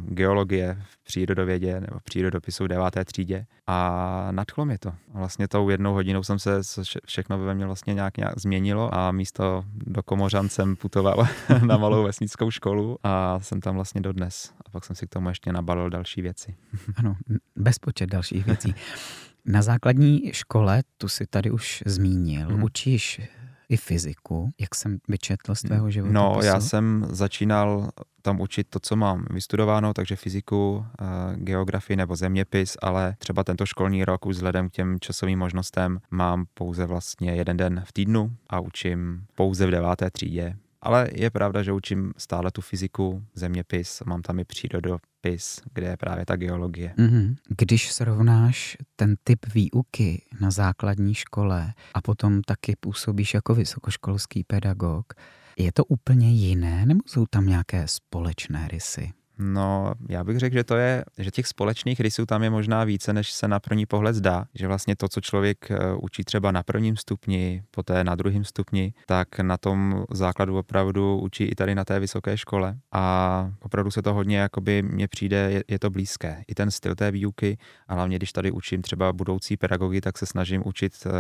geologie 0.09 0.83
v 0.89 1.05
přírodovědě 1.05 1.81
nebo 1.81 1.99
v 1.99 2.03
přírodopisu 2.03 2.65
v 2.65 2.69
deváté 2.69 3.05
třídě 3.05 3.47
a 3.67 4.29
nadchlo 4.31 4.65
mi 4.65 4.79
to. 4.79 4.95
Vlastně 5.15 5.49
tou 5.49 5.69
jednou 5.69 5.95
hodinou 5.95 6.23
jsem 6.23 6.39
se 6.39 6.61
všechno 7.07 7.39
ve 7.39 7.55
mě 7.55 7.67
vlastně 7.67 7.95
nějak, 7.95 8.17
nějak 8.17 8.39
změnilo 8.39 8.95
a 8.95 9.13
místo 9.13 9.65
do 9.75 10.03
Komořan 10.03 10.49
jsem 10.49 10.77
putoval 10.77 11.27
na 11.67 11.77
malou 11.77 12.05
vesnickou 12.05 12.51
školu 12.51 12.99
a 13.03 13.41
jsem 13.41 13.61
tam 13.61 13.75
vlastně 13.75 14.01
dodnes. 14.01 14.53
A 14.67 14.71
pak 14.71 14.85
jsem 14.85 14.97
si 14.97 15.07
k 15.07 15.11
tomu 15.11 15.29
ještě 15.29 15.53
nabalil 15.53 15.91
další 15.91 16.23
věci. 16.23 16.55
Ano, 16.97 17.17
bezpočet 17.57 18.11
dalších 18.11 18.47
věcí. 18.47 18.75
Na 19.47 19.63
základní 19.63 20.31
škole, 20.33 20.83
tu 20.99 21.09
si 21.09 21.27
tady 21.27 21.51
už 21.51 21.83
zmínil, 21.87 22.49
hmm. 22.49 22.63
učíš 22.63 23.21
i 23.69 23.77
fyziku, 23.77 24.51
jak 24.61 24.75
jsem 24.75 24.99
vyčetl 25.09 25.55
z 25.55 25.63
tvého 25.63 25.91
života. 25.91 26.13
No, 26.13 26.39
já 26.43 26.61
jsem 26.61 27.07
začínal 27.11 27.91
tam 28.23 28.41
učit 28.41 28.67
to, 28.71 28.81
co 28.81 28.97
mám 28.97 29.27
vystudováno, 29.31 29.95
takže 29.95 30.17
fyziku, 30.17 30.87
eh, 31.01 31.05
geografii 31.37 31.97
nebo 31.97 32.17
zeměpis, 32.17 32.77
ale 32.83 33.15
třeba 33.19 33.45
tento 33.45 33.67
školní 33.67 34.05
rok 34.05 34.27
už 34.27 34.37
vzhledem 34.37 34.69
k 34.69 34.73
těm 34.73 35.01
časovým 35.01 35.39
možnostem 35.39 36.01
mám 36.11 36.45
pouze 36.55 36.87
vlastně 36.87 37.35
jeden 37.35 37.57
den 37.57 37.83
v 37.87 37.93
týdnu 37.93 38.37
a 38.51 38.61
učím 38.61 39.25
pouze 39.35 39.67
v 39.67 39.71
deváté 39.71 40.11
třídě 40.11 40.57
ale 40.85 41.09
je 41.12 41.31
pravda, 41.31 41.62
že 41.62 41.73
učím 41.73 42.12
stále 42.17 42.50
tu 42.50 42.61
fyziku, 42.61 43.25
zeměpis, 43.35 44.03
mám 44.07 44.23
tam 44.23 44.38
i 44.38 44.45
přírodopis, 44.45 45.61
kde 45.75 45.87
je 45.87 45.97
právě 45.97 46.26
ta 46.26 46.37
geologie. 46.37 46.95
Mm-hmm. 46.99 47.37
Když 47.49 47.93
srovnáš 47.93 48.76
ten 48.97 49.14
typ 49.25 49.38
výuky 49.55 50.23
na 50.41 50.50
základní 50.50 51.14
škole 51.14 51.73
a 51.95 52.03
potom 52.03 52.43
taky 52.43 52.76
působíš 52.81 53.35
jako 53.35 53.55
vysokoškolský 53.55 54.45
pedagog, 54.45 55.12
je 55.59 55.73
to 55.73 55.85
úplně 55.85 56.33
jiné 56.33 56.87
nebo 56.87 57.00
jsou 57.07 57.26
tam 57.31 57.47
nějaké 57.47 57.88
společné 57.88 58.69
rysy? 58.69 59.12
No, 59.38 59.93
já 60.09 60.25
bych 60.25 60.38
řekl, 60.38 60.55
že 60.55 60.64
to 60.64 60.76
je, 60.76 61.05
že 61.19 61.31
těch 61.31 61.47
společných 61.47 62.00
rysů 62.00 62.26
tam 62.26 62.43
je 62.43 62.50
možná 62.50 62.85
více, 62.85 63.12
než 63.12 63.33
se 63.33 63.49
na 63.49 63.61
první 63.61 63.87
pohled 63.87 64.17
zdá. 64.17 64.45
Že 64.55 64.67
vlastně 64.69 64.97
to, 64.97 65.09
co 65.09 65.21
člověk 65.21 65.71
eh, 65.71 65.79
učí 66.03 66.25
třeba 66.25 66.53
na 66.53 66.62
prvním 66.62 66.97
stupni, 66.97 67.62
poté 67.71 68.05
na 68.05 68.14
druhém 68.14 68.45
stupni, 68.45 68.93
tak 69.07 69.41
na 69.41 69.57
tom 69.57 70.05
základu 70.11 70.59
opravdu 70.59 71.19
učí 71.19 71.45
i 71.45 71.55
tady 71.55 71.75
na 71.75 71.85
té 71.85 72.00
vysoké 72.00 72.37
škole. 72.37 72.76
A 72.93 73.53
opravdu 73.61 73.91
se 73.91 74.03
to 74.03 74.14
hodně, 74.14 74.38
jakoby 74.38 74.83
mně 74.83 75.09
přijde, 75.09 75.37
je, 75.37 75.64
je 75.69 75.79
to 75.79 75.91
blízké. 75.91 76.43
I 76.49 76.55
ten 76.55 76.71
styl 76.71 76.95
té 76.95 77.11
výuky, 77.11 77.59
a 77.88 77.95
hlavně 77.95 78.17
když 78.17 78.33
tady 78.33 78.50
učím 78.50 78.83
třeba 78.83 79.12
budoucí 79.12 79.57
pedagogy, 79.57 80.00
tak 80.00 80.19
se 80.19 80.26
snažím 80.26 80.62
učit 80.64 80.93
eh, 81.07 81.11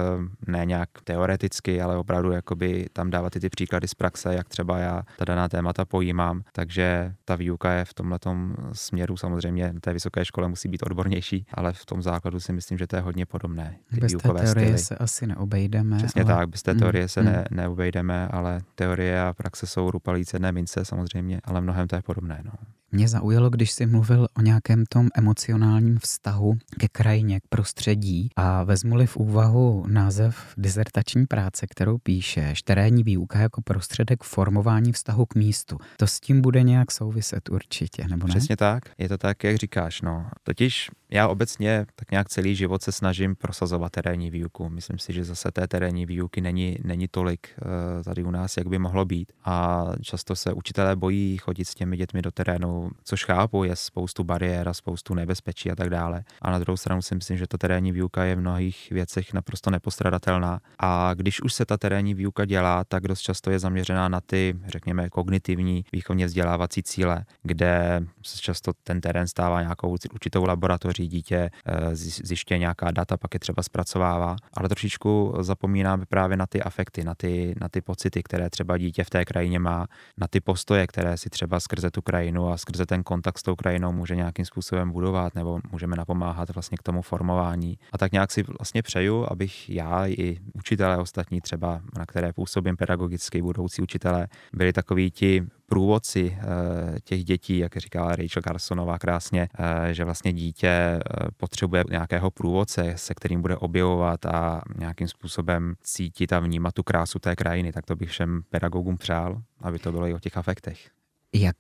ne 0.46 0.66
nějak 0.66 0.88
teoreticky, 1.04 1.80
ale 1.80 1.96
opravdu 1.96 2.30
jakoby 2.32 2.86
tam 2.92 3.10
dávat 3.10 3.36
i 3.36 3.40
ty 3.40 3.48
příklady 3.48 3.88
z 3.88 3.94
praxe, 3.94 4.34
jak 4.34 4.48
třeba 4.48 4.78
já 4.78 5.02
ta 5.16 5.24
daná 5.24 5.48
témata 5.48 5.84
pojímám. 5.84 6.42
Takže 6.52 7.14
ta 7.24 7.36
výuka 7.36 7.72
je 7.72 7.84
v 7.84 7.94
tom 7.94 8.03
tomhle 8.18 8.56
směru 8.72 9.16
samozřejmě 9.16 9.72
na 9.72 9.80
té 9.80 9.92
vysoké 9.92 10.24
škole 10.24 10.48
musí 10.48 10.68
být 10.68 10.82
odbornější, 10.82 11.46
ale 11.54 11.72
v 11.72 11.86
tom 11.86 12.02
základu 12.02 12.40
si 12.40 12.52
myslím, 12.52 12.78
že 12.78 12.86
to 12.86 12.96
je 12.96 13.02
hodně 13.02 13.26
podobné. 13.26 13.76
Ty 13.94 14.00
bez 14.00 14.12
té 14.12 14.18
teorie 14.18 14.48
styly. 14.48 14.78
se 14.78 14.96
asi 14.96 15.26
neobejdeme. 15.26 15.96
Přesně 15.96 16.22
ale... 16.22 16.34
tak, 16.34 16.48
bez 16.48 16.62
té 16.62 16.74
teorie 16.74 17.04
mm, 17.04 17.08
se 17.08 17.20
mm. 17.20 17.26
Ne, 17.26 17.44
neobejdeme, 17.50 18.28
ale 18.28 18.60
teorie 18.74 19.22
a 19.22 19.32
praxe 19.32 19.66
jsou 19.66 19.90
rupalí 19.90 20.24
jedné 20.32 20.52
mince 20.52 20.84
samozřejmě, 20.84 21.40
ale 21.44 21.60
mnohem 21.60 21.88
to 21.88 21.96
je 21.96 22.02
podobné. 22.02 22.42
No. 22.44 22.52
Mě 22.94 23.08
zaujalo, 23.08 23.50
když 23.50 23.70
jsi 23.70 23.86
mluvil 23.86 24.28
o 24.38 24.40
nějakém 24.40 24.84
tom 24.86 25.08
emocionálním 25.14 25.98
vztahu 25.98 26.54
ke 26.78 26.88
krajině, 26.88 27.40
k 27.40 27.42
prostředí 27.48 28.30
a 28.36 28.64
vezmu-li 28.64 29.06
v 29.06 29.16
úvahu 29.16 29.84
název 29.88 30.54
dizertační 30.56 31.26
práce, 31.26 31.66
kterou 31.66 31.98
píšeš, 31.98 32.62
terénní 32.62 33.02
výuka 33.02 33.38
jako 33.38 33.62
prostředek 33.62 34.22
formování 34.22 34.92
vztahu 34.92 35.26
k 35.26 35.34
místu. 35.34 35.78
To 35.96 36.06
s 36.06 36.20
tím 36.20 36.40
bude 36.40 36.62
nějak 36.62 36.92
souviset 36.92 37.48
určitě, 37.48 38.08
nebo 38.08 38.26
ne? 38.26 38.34
Přesně 38.34 38.56
tak, 38.56 38.82
je 38.98 39.08
to 39.08 39.18
tak, 39.18 39.44
jak 39.44 39.56
říkáš. 39.56 40.02
No. 40.02 40.26
Totiž 40.42 40.90
já 41.14 41.28
obecně 41.28 41.86
tak 41.96 42.10
nějak 42.10 42.28
celý 42.28 42.56
život 42.56 42.82
se 42.82 42.92
snažím 42.92 43.36
prosazovat 43.36 43.92
terénní 43.92 44.30
výuku. 44.30 44.68
Myslím 44.68 44.98
si, 44.98 45.12
že 45.12 45.24
zase 45.24 45.50
té 45.52 45.68
terénní 45.68 46.06
výuky 46.06 46.40
není, 46.40 46.76
není 46.84 47.08
tolik 47.08 47.48
uh, 47.62 48.02
tady 48.02 48.24
u 48.24 48.30
nás, 48.30 48.56
jak 48.56 48.68
by 48.68 48.78
mohlo 48.78 49.04
být. 49.04 49.32
A 49.44 49.84
často 50.02 50.36
se 50.36 50.52
učitelé 50.52 50.96
bojí 50.96 51.36
chodit 51.36 51.64
s 51.64 51.74
těmi 51.74 51.96
dětmi 51.96 52.22
do 52.22 52.30
terénu, 52.30 52.90
což 53.04 53.24
chápu, 53.24 53.64
je 53.64 53.76
spoustu 53.76 54.24
bariér 54.24 54.68
a 54.68 54.74
spoustu 54.74 55.14
nebezpečí 55.14 55.70
a 55.70 55.74
tak 55.74 55.90
dále. 55.90 56.24
A 56.42 56.50
na 56.50 56.58
druhou 56.58 56.76
stranu 56.76 57.02
si 57.02 57.14
myslím, 57.14 57.38
že 57.38 57.46
ta 57.46 57.58
terénní 57.58 57.92
výuka 57.92 58.24
je 58.24 58.36
v 58.36 58.40
mnohých 58.40 58.90
věcech 58.90 59.32
naprosto 59.32 59.70
nepostradatelná. 59.70 60.60
A 60.78 61.14
když 61.14 61.42
už 61.42 61.54
se 61.54 61.64
ta 61.64 61.76
terénní 61.76 62.14
výuka 62.14 62.44
dělá, 62.44 62.84
tak 62.84 63.02
dost 63.08 63.20
často 63.20 63.50
je 63.50 63.58
zaměřená 63.58 64.08
na 64.08 64.20
ty, 64.20 64.54
řekněme, 64.66 65.08
kognitivní 65.08 65.84
výchovně 65.92 66.26
vzdělávací 66.26 66.82
cíle, 66.82 67.24
kde 67.42 68.02
se 68.22 68.38
často 68.38 68.72
ten 68.84 69.00
terén 69.00 69.26
stává 69.26 69.62
nějakou 69.62 69.96
určitou 70.12 70.44
laboratoří, 70.44 71.03
dítě 71.08 71.50
eh, 71.66 71.96
zjišťuje 71.96 72.58
nějaká 72.58 72.90
data, 72.90 73.16
pak 73.16 73.34
je 73.34 73.40
třeba 73.40 73.62
zpracovává, 73.62 74.36
ale 74.54 74.68
trošičku 74.68 75.34
zapomínáme 75.40 76.06
právě 76.06 76.36
na 76.36 76.46
ty 76.46 76.62
afekty, 76.62 77.04
na 77.04 77.14
ty, 77.14 77.54
na 77.60 77.68
ty 77.68 77.80
pocity, 77.80 78.22
které 78.22 78.50
třeba 78.50 78.78
dítě 78.78 79.04
v 79.04 79.10
té 79.10 79.24
krajině 79.24 79.58
má, 79.58 79.86
na 80.18 80.28
ty 80.28 80.40
postoje, 80.40 80.86
které 80.86 81.16
si 81.16 81.30
třeba 81.30 81.60
skrze 81.60 81.90
tu 81.90 82.02
krajinu 82.02 82.48
a 82.48 82.56
skrze 82.56 82.86
ten 82.86 83.02
kontakt 83.02 83.38
s 83.38 83.42
tou 83.42 83.56
krajinou 83.56 83.92
může 83.92 84.16
nějakým 84.16 84.44
způsobem 84.44 84.90
budovat, 84.90 85.34
nebo 85.34 85.60
můžeme 85.72 85.96
napomáhat 85.96 86.50
vlastně 86.54 86.78
k 86.78 86.82
tomu 86.82 87.02
formování. 87.02 87.78
A 87.92 87.98
tak 87.98 88.12
nějak 88.12 88.30
si 88.30 88.42
vlastně 88.42 88.82
přeju, 88.82 89.26
abych 89.30 89.70
já 89.70 90.06
i 90.06 90.38
učitelé 90.54 90.96
ostatní 90.96 91.40
třeba, 91.40 91.80
na 91.98 92.06
které 92.06 92.32
působím 92.32 92.76
pedagogicky, 92.76 93.42
budoucí 93.42 93.82
učitelé, 93.82 94.28
byli 94.52 94.72
takoví 94.72 95.10
ti 95.10 95.46
průvodci 95.66 96.38
eh, 96.38 97.00
těch 97.04 97.24
dětí, 97.24 97.58
jak 97.58 97.76
říkala 97.76 98.16
Rachel 98.16 98.42
Carsonová 98.42 98.98
krásně, 98.98 99.48
eh, 99.58 99.94
že 99.94 100.04
vlastně 100.04 100.32
dítě 100.32 100.68
eh, 100.68 101.00
potřebuje 101.36 101.84
nějakého 101.90 102.30
průvodce, 102.30 102.92
se 102.96 103.14
kterým 103.14 103.42
bude 103.42 103.56
objevovat 103.56 104.26
a 104.26 104.62
nějakým 104.78 105.08
způsobem 105.08 105.74
cítit 105.82 106.32
a 106.32 106.40
vnímat 106.40 106.74
tu 106.74 106.82
krásu 106.82 107.18
té 107.18 107.36
krajiny. 107.36 107.72
Tak 107.72 107.86
to 107.86 107.96
bych 107.96 108.10
všem 108.10 108.42
pedagogům 108.50 108.96
přál, 108.96 109.42
aby 109.60 109.78
to 109.78 109.92
bylo 109.92 110.06
i 110.06 110.14
o 110.14 110.18
těch 110.18 110.36
afektech. 110.36 110.90
Jak 111.36 111.56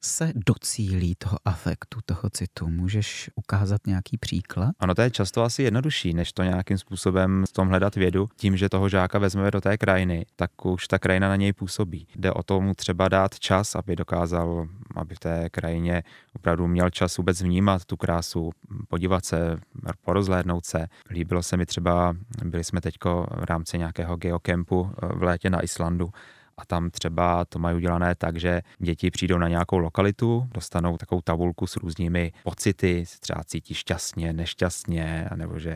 se 0.00 0.32
docílí 0.34 1.14
toho 1.14 1.38
afektu, 1.44 1.98
toho 2.06 2.30
citu? 2.30 2.68
Můžeš 2.68 3.30
ukázat 3.34 3.86
nějaký 3.86 4.18
příklad? 4.18 4.70
Ano, 4.78 4.94
to 4.94 5.02
je 5.02 5.10
často 5.10 5.42
asi 5.42 5.62
jednodušší, 5.62 6.14
než 6.14 6.32
to 6.32 6.42
nějakým 6.42 6.78
způsobem 6.78 7.44
v 7.48 7.52
tom 7.52 7.68
hledat 7.68 7.94
vědu. 7.96 8.28
Tím, 8.36 8.56
že 8.56 8.68
toho 8.68 8.88
žáka 8.88 9.18
vezmeme 9.18 9.50
do 9.50 9.60
té 9.60 9.78
krajiny, 9.78 10.26
tak 10.36 10.66
už 10.66 10.88
ta 10.88 10.98
krajina 10.98 11.28
na 11.28 11.36
něj 11.36 11.52
působí. 11.52 12.06
Jde 12.16 12.32
o 12.32 12.42
to 12.42 12.60
mu 12.60 12.74
třeba 12.74 13.08
dát 13.08 13.38
čas, 13.38 13.74
aby 13.74 13.96
dokázal, 13.96 14.68
aby 14.96 15.14
v 15.14 15.18
té 15.18 15.50
krajině 15.50 16.02
opravdu 16.32 16.66
měl 16.66 16.90
čas 16.90 17.16
vůbec 17.16 17.42
vnímat 17.42 17.84
tu 17.84 17.96
krásu, 17.96 18.50
podívat 18.88 19.24
se, 19.24 19.56
porozhlédnout 20.04 20.66
se. 20.66 20.86
Líbilo 21.10 21.42
se 21.42 21.56
mi 21.56 21.66
třeba, 21.66 22.16
byli 22.44 22.64
jsme 22.64 22.80
teďko 22.80 23.26
v 23.40 23.44
rámci 23.44 23.78
nějakého 23.78 24.16
geokempu 24.16 24.90
v 25.14 25.22
létě 25.22 25.50
na 25.50 25.62
Islandu 25.62 26.10
a 26.58 26.64
tam 26.64 26.90
třeba 26.90 27.44
to 27.44 27.58
mají 27.58 27.76
udělané 27.76 28.14
tak, 28.14 28.36
že 28.36 28.62
děti 28.78 29.10
přijdou 29.10 29.38
na 29.38 29.48
nějakou 29.48 29.78
lokalitu, 29.78 30.48
dostanou 30.54 30.96
takovou 30.96 31.20
tabulku 31.20 31.66
s 31.66 31.76
různými 31.76 32.32
pocity, 32.44 33.04
třeba 33.20 33.44
cítí 33.44 33.74
šťastně, 33.74 34.32
nešťastně, 34.32 35.28
nebo 35.36 35.58
že, 35.58 35.70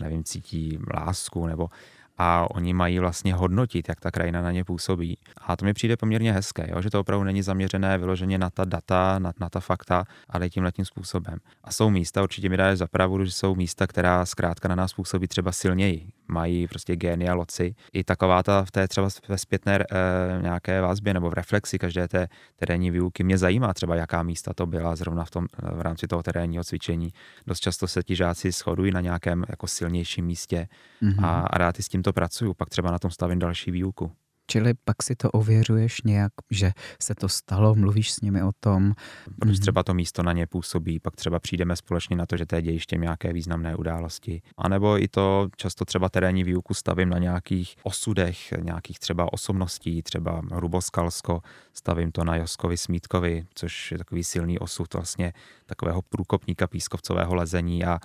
já 0.00 0.04
nevím, 0.04 0.24
cítí 0.24 0.78
lásku, 0.94 1.46
nebo 1.46 1.68
a 2.18 2.50
oni 2.50 2.74
mají 2.74 2.98
vlastně 2.98 3.34
hodnotit, 3.34 3.88
jak 3.88 4.00
ta 4.00 4.10
krajina 4.10 4.42
na 4.42 4.52
ně 4.52 4.64
působí. 4.64 5.18
A 5.36 5.56
to 5.56 5.64
mi 5.64 5.72
přijde 5.72 5.96
poměrně 5.96 6.32
hezké, 6.32 6.66
jo? 6.70 6.82
že 6.82 6.90
to 6.90 7.00
opravdu 7.00 7.24
není 7.24 7.42
zaměřené 7.42 7.98
vyloženě 7.98 8.38
na 8.38 8.50
ta 8.50 8.64
data, 8.64 9.18
na, 9.18 9.32
na 9.40 9.48
ta 9.48 9.60
fakta, 9.60 10.04
ale 10.28 10.50
tím 10.50 10.64
letím 10.64 10.84
způsobem. 10.84 11.38
A 11.64 11.72
jsou 11.72 11.90
místa, 11.90 12.22
určitě 12.22 12.48
mi 12.48 12.56
dáš 12.56 12.78
za 12.78 12.86
pravdu, 12.86 13.24
že 13.24 13.32
jsou 13.32 13.54
místa, 13.54 13.86
která 13.86 14.26
zkrátka 14.26 14.68
na 14.68 14.74
nás 14.74 14.92
působí 14.92 15.28
třeba 15.28 15.52
silněji. 15.52 16.08
Mají 16.28 16.68
prostě 16.68 16.96
génia 16.96 17.34
loci. 17.34 17.74
I 17.92 18.04
taková 18.04 18.42
ta 18.42 18.64
v 18.64 18.70
té 18.70 18.88
třeba 18.88 19.08
ve 19.28 19.38
zpětné 19.38 19.78
e, 19.78 19.84
nějaké 20.42 20.80
vazbě 20.80 21.14
nebo 21.14 21.30
v 21.30 21.34
reflexi 21.34 21.78
každé 21.78 22.08
té 22.08 22.28
terénní 22.56 22.90
výuky 22.90 23.24
mě 23.24 23.38
zajímá 23.38 23.74
třeba, 23.74 23.94
jaká 23.94 24.22
místa 24.22 24.52
to 24.54 24.66
byla 24.66 24.96
zrovna 24.96 25.24
v, 25.24 25.30
tom, 25.30 25.46
v 25.62 25.80
rámci 25.80 26.06
toho 26.06 26.22
terénního 26.22 26.64
cvičení. 26.64 27.12
Dost 27.46 27.60
často 27.60 27.88
se 27.88 28.02
ti 28.02 28.16
žáci 28.16 28.52
shodují 28.52 28.92
na 28.92 29.00
nějakém 29.00 29.44
jako 29.48 29.66
silnějším 29.66 30.24
místě 30.24 30.68
mm-hmm. 31.02 31.24
a, 31.24 31.40
a 31.40 31.58
rád 31.58 31.76
s 31.76 31.88
tímto 31.88 32.07
pracuju, 32.12 32.54
pak 32.54 32.68
třeba 32.68 32.90
na 32.90 32.98
tom 32.98 33.10
stavím 33.10 33.38
další 33.38 33.70
výuku. 33.70 34.12
Čili 34.50 34.74
pak 34.84 35.02
si 35.02 35.16
to 35.16 35.30
ověřuješ 35.30 36.02
nějak, 36.02 36.32
že 36.50 36.72
se 37.02 37.14
to 37.14 37.28
stalo, 37.28 37.74
mluvíš 37.74 38.12
s 38.12 38.20
nimi 38.20 38.42
o 38.42 38.50
tom. 38.60 38.92
Protože 39.40 39.52
mhm. 39.52 39.60
třeba 39.60 39.82
to 39.82 39.94
místo 39.94 40.22
na 40.22 40.32
ně 40.32 40.46
působí, 40.46 41.00
pak 41.00 41.16
třeba 41.16 41.38
přijdeme 41.38 41.76
společně 41.76 42.16
na 42.16 42.26
to, 42.26 42.36
že 42.36 42.46
to 42.46 42.56
je 42.56 42.62
dějiště 42.62 42.96
nějaké 42.96 43.32
významné 43.32 43.76
události. 43.76 44.42
A 44.58 44.68
nebo 44.68 45.02
i 45.02 45.08
to 45.08 45.48
často 45.56 45.84
třeba 45.84 46.08
terénní 46.08 46.44
výuku 46.44 46.74
stavím 46.74 47.08
na 47.08 47.18
nějakých 47.18 47.76
osudech, 47.82 48.52
nějakých 48.60 48.98
třeba 48.98 49.32
osobností, 49.32 50.02
třeba 50.02 50.42
Hruboskalsko, 50.52 51.40
stavím 51.72 52.12
to 52.12 52.24
na 52.24 52.36
Joskovi 52.36 52.76
Smítkovi, 52.76 53.46
což 53.54 53.92
je 53.92 53.98
takový 53.98 54.24
silný 54.24 54.58
osud 54.58 54.94
vlastně 54.94 55.32
takového 55.66 56.02
průkopníka 56.02 56.66
pískovcového 56.66 57.34
lezení 57.34 57.84
a 57.84 58.00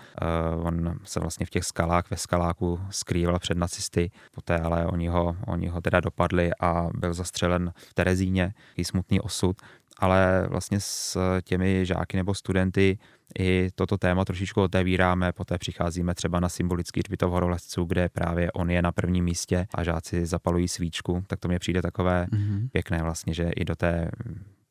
uh, 0.56 0.68
on 0.68 1.00
se 1.04 1.20
vlastně 1.20 1.46
v 1.46 1.50
těch 1.50 1.64
skalách, 1.64 2.12
ve 2.12 2.18
skaláku 2.18 2.80
skrýval 2.90 3.40
před 3.40 3.58
nacisty, 3.58 4.12
poté 4.32 4.60
ale 4.60 4.86
oni 4.86 5.08
ho, 5.08 5.36
oni 5.48 5.68
ho 5.68 5.82
teda 5.82 6.00
dopadli 6.00 6.33
a 6.60 6.90
byl 6.94 7.14
zastřelen 7.14 7.74
v 7.76 7.94
Terezíně, 7.94 8.54
i 8.78 8.86
smutný 8.86 9.22
osud, 9.22 9.58
ale 9.98 10.48
vlastně 10.50 10.80
s 10.80 11.18
těmi 11.42 11.86
žáky 11.86 12.18
nebo 12.18 12.34
studenty 12.34 12.98
i 13.40 13.70
toto 13.76 13.98
téma 13.98 14.26
trošičku 14.26 14.62
otevíráme, 14.62 15.32
poté 15.32 15.58
přicházíme 15.58 16.16
třeba 16.16 16.40
na 16.40 16.50
symbolický 16.50 17.00
hřbitov 17.00 17.32
horolezců, 17.32 17.86
kde 17.86 18.10
právě 18.10 18.52
on 18.52 18.70
je 18.70 18.82
na 18.82 18.92
prvním 18.92 19.26
místě 19.26 19.68
a 19.76 19.84
žáci 19.84 20.26
zapalují 20.26 20.68
svíčku, 20.68 21.24
tak 21.28 21.40
to 21.40 21.48
mě 21.48 21.60
přijde 21.60 21.82
takové 21.82 22.28
mm-hmm. 22.32 22.70
pěkné 22.72 23.04
vlastně, 23.04 23.34
že 23.34 23.50
i 23.56 23.66
do 23.66 23.76
té 23.76 24.12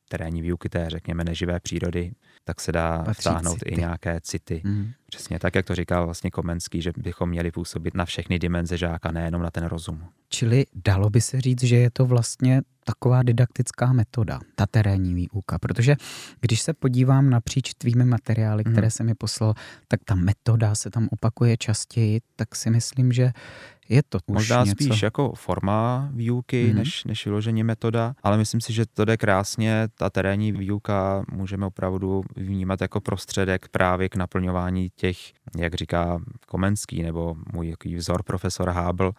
terénní 0.09 0.41
výuky 0.41 0.69
té, 0.69 0.89
řekněme, 0.89 1.23
neživé 1.23 1.59
přírody, 1.59 2.11
tak 2.43 2.61
se 2.61 2.71
dá 2.71 3.03
Patří 3.03 3.21
vtáhnout 3.21 3.59
city. 3.59 3.75
i 3.75 3.77
nějaké 3.77 4.19
city. 4.21 4.61
Mm. 4.63 4.91
Přesně 5.09 5.39
tak, 5.39 5.55
jak 5.55 5.65
to 5.65 5.75
říkal 5.75 6.05
vlastně 6.05 6.31
Komenský, 6.31 6.81
že 6.81 6.91
bychom 6.97 7.29
měli 7.29 7.51
působit 7.51 7.93
na 7.93 8.05
všechny 8.05 8.39
dimenze 8.39 8.77
žáka, 8.77 9.11
nejenom 9.11 9.41
na 9.41 9.51
ten 9.51 9.65
rozum. 9.65 10.03
Čili 10.29 10.65
dalo 10.73 11.09
by 11.09 11.21
se 11.21 11.41
říct, 11.41 11.63
že 11.63 11.75
je 11.75 11.89
to 11.91 12.05
vlastně 12.05 12.61
taková 12.83 13.23
didaktická 13.23 13.93
metoda, 13.93 14.39
ta 14.55 14.65
terénní 14.65 15.13
výuka, 15.13 15.59
protože 15.59 15.95
když 16.41 16.61
se 16.61 16.73
podívám 16.73 17.29
napříč 17.29 17.73
tvými 17.73 18.05
materiály, 18.05 18.63
které 18.63 18.87
mm. 18.87 18.91
se 18.91 19.03
mi 19.03 19.15
poslal, 19.15 19.53
tak 19.87 19.99
ta 20.05 20.15
metoda 20.15 20.75
se 20.75 20.89
tam 20.89 21.07
opakuje 21.11 21.57
častěji, 21.57 22.21
tak 22.35 22.55
si 22.55 22.69
myslím, 22.69 23.11
že 23.11 23.31
je 23.89 24.03
to 24.09 24.17
už 24.25 24.33
Možná 24.33 24.63
něco... 24.63 24.83
spíš 24.83 25.03
jako 25.03 25.33
forma 25.35 26.09
výuky, 26.13 26.69
mm-hmm. 26.69 26.75
než, 26.75 27.03
než 27.03 27.25
vyloženě 27.25 27.63
metoda, 27.63 28.15
ale 28.23 28.37
myslím 28.37 28.61
si, 28.61 28.73
že 28.73 28.85
to 28.85 29.05
jde 29.05 29.17
krásně. 29.17 29.87
Ta 29.95 30.09
terénní 30.09 30.51
výuka 30.51 31.23
můžeme 31.31 31.65
opravdu 31.65 32.23
vnímat 32.35 32.81
jako 32.81 33.01
prostředek 33.01 33.67
právě 33.67 34.09
k 34.09 34.15
naplňování 34.15 34.89
těch, 34.95 35.17
jak 35.57 35.73
říká 35.73 36.19
Komenský 36.47 37.03
nebo 37.03 37.35
můj 37.53 37.75
vzor 37.97 38.23
profesor 38.23 38.69
Hábl, 38.69 39.11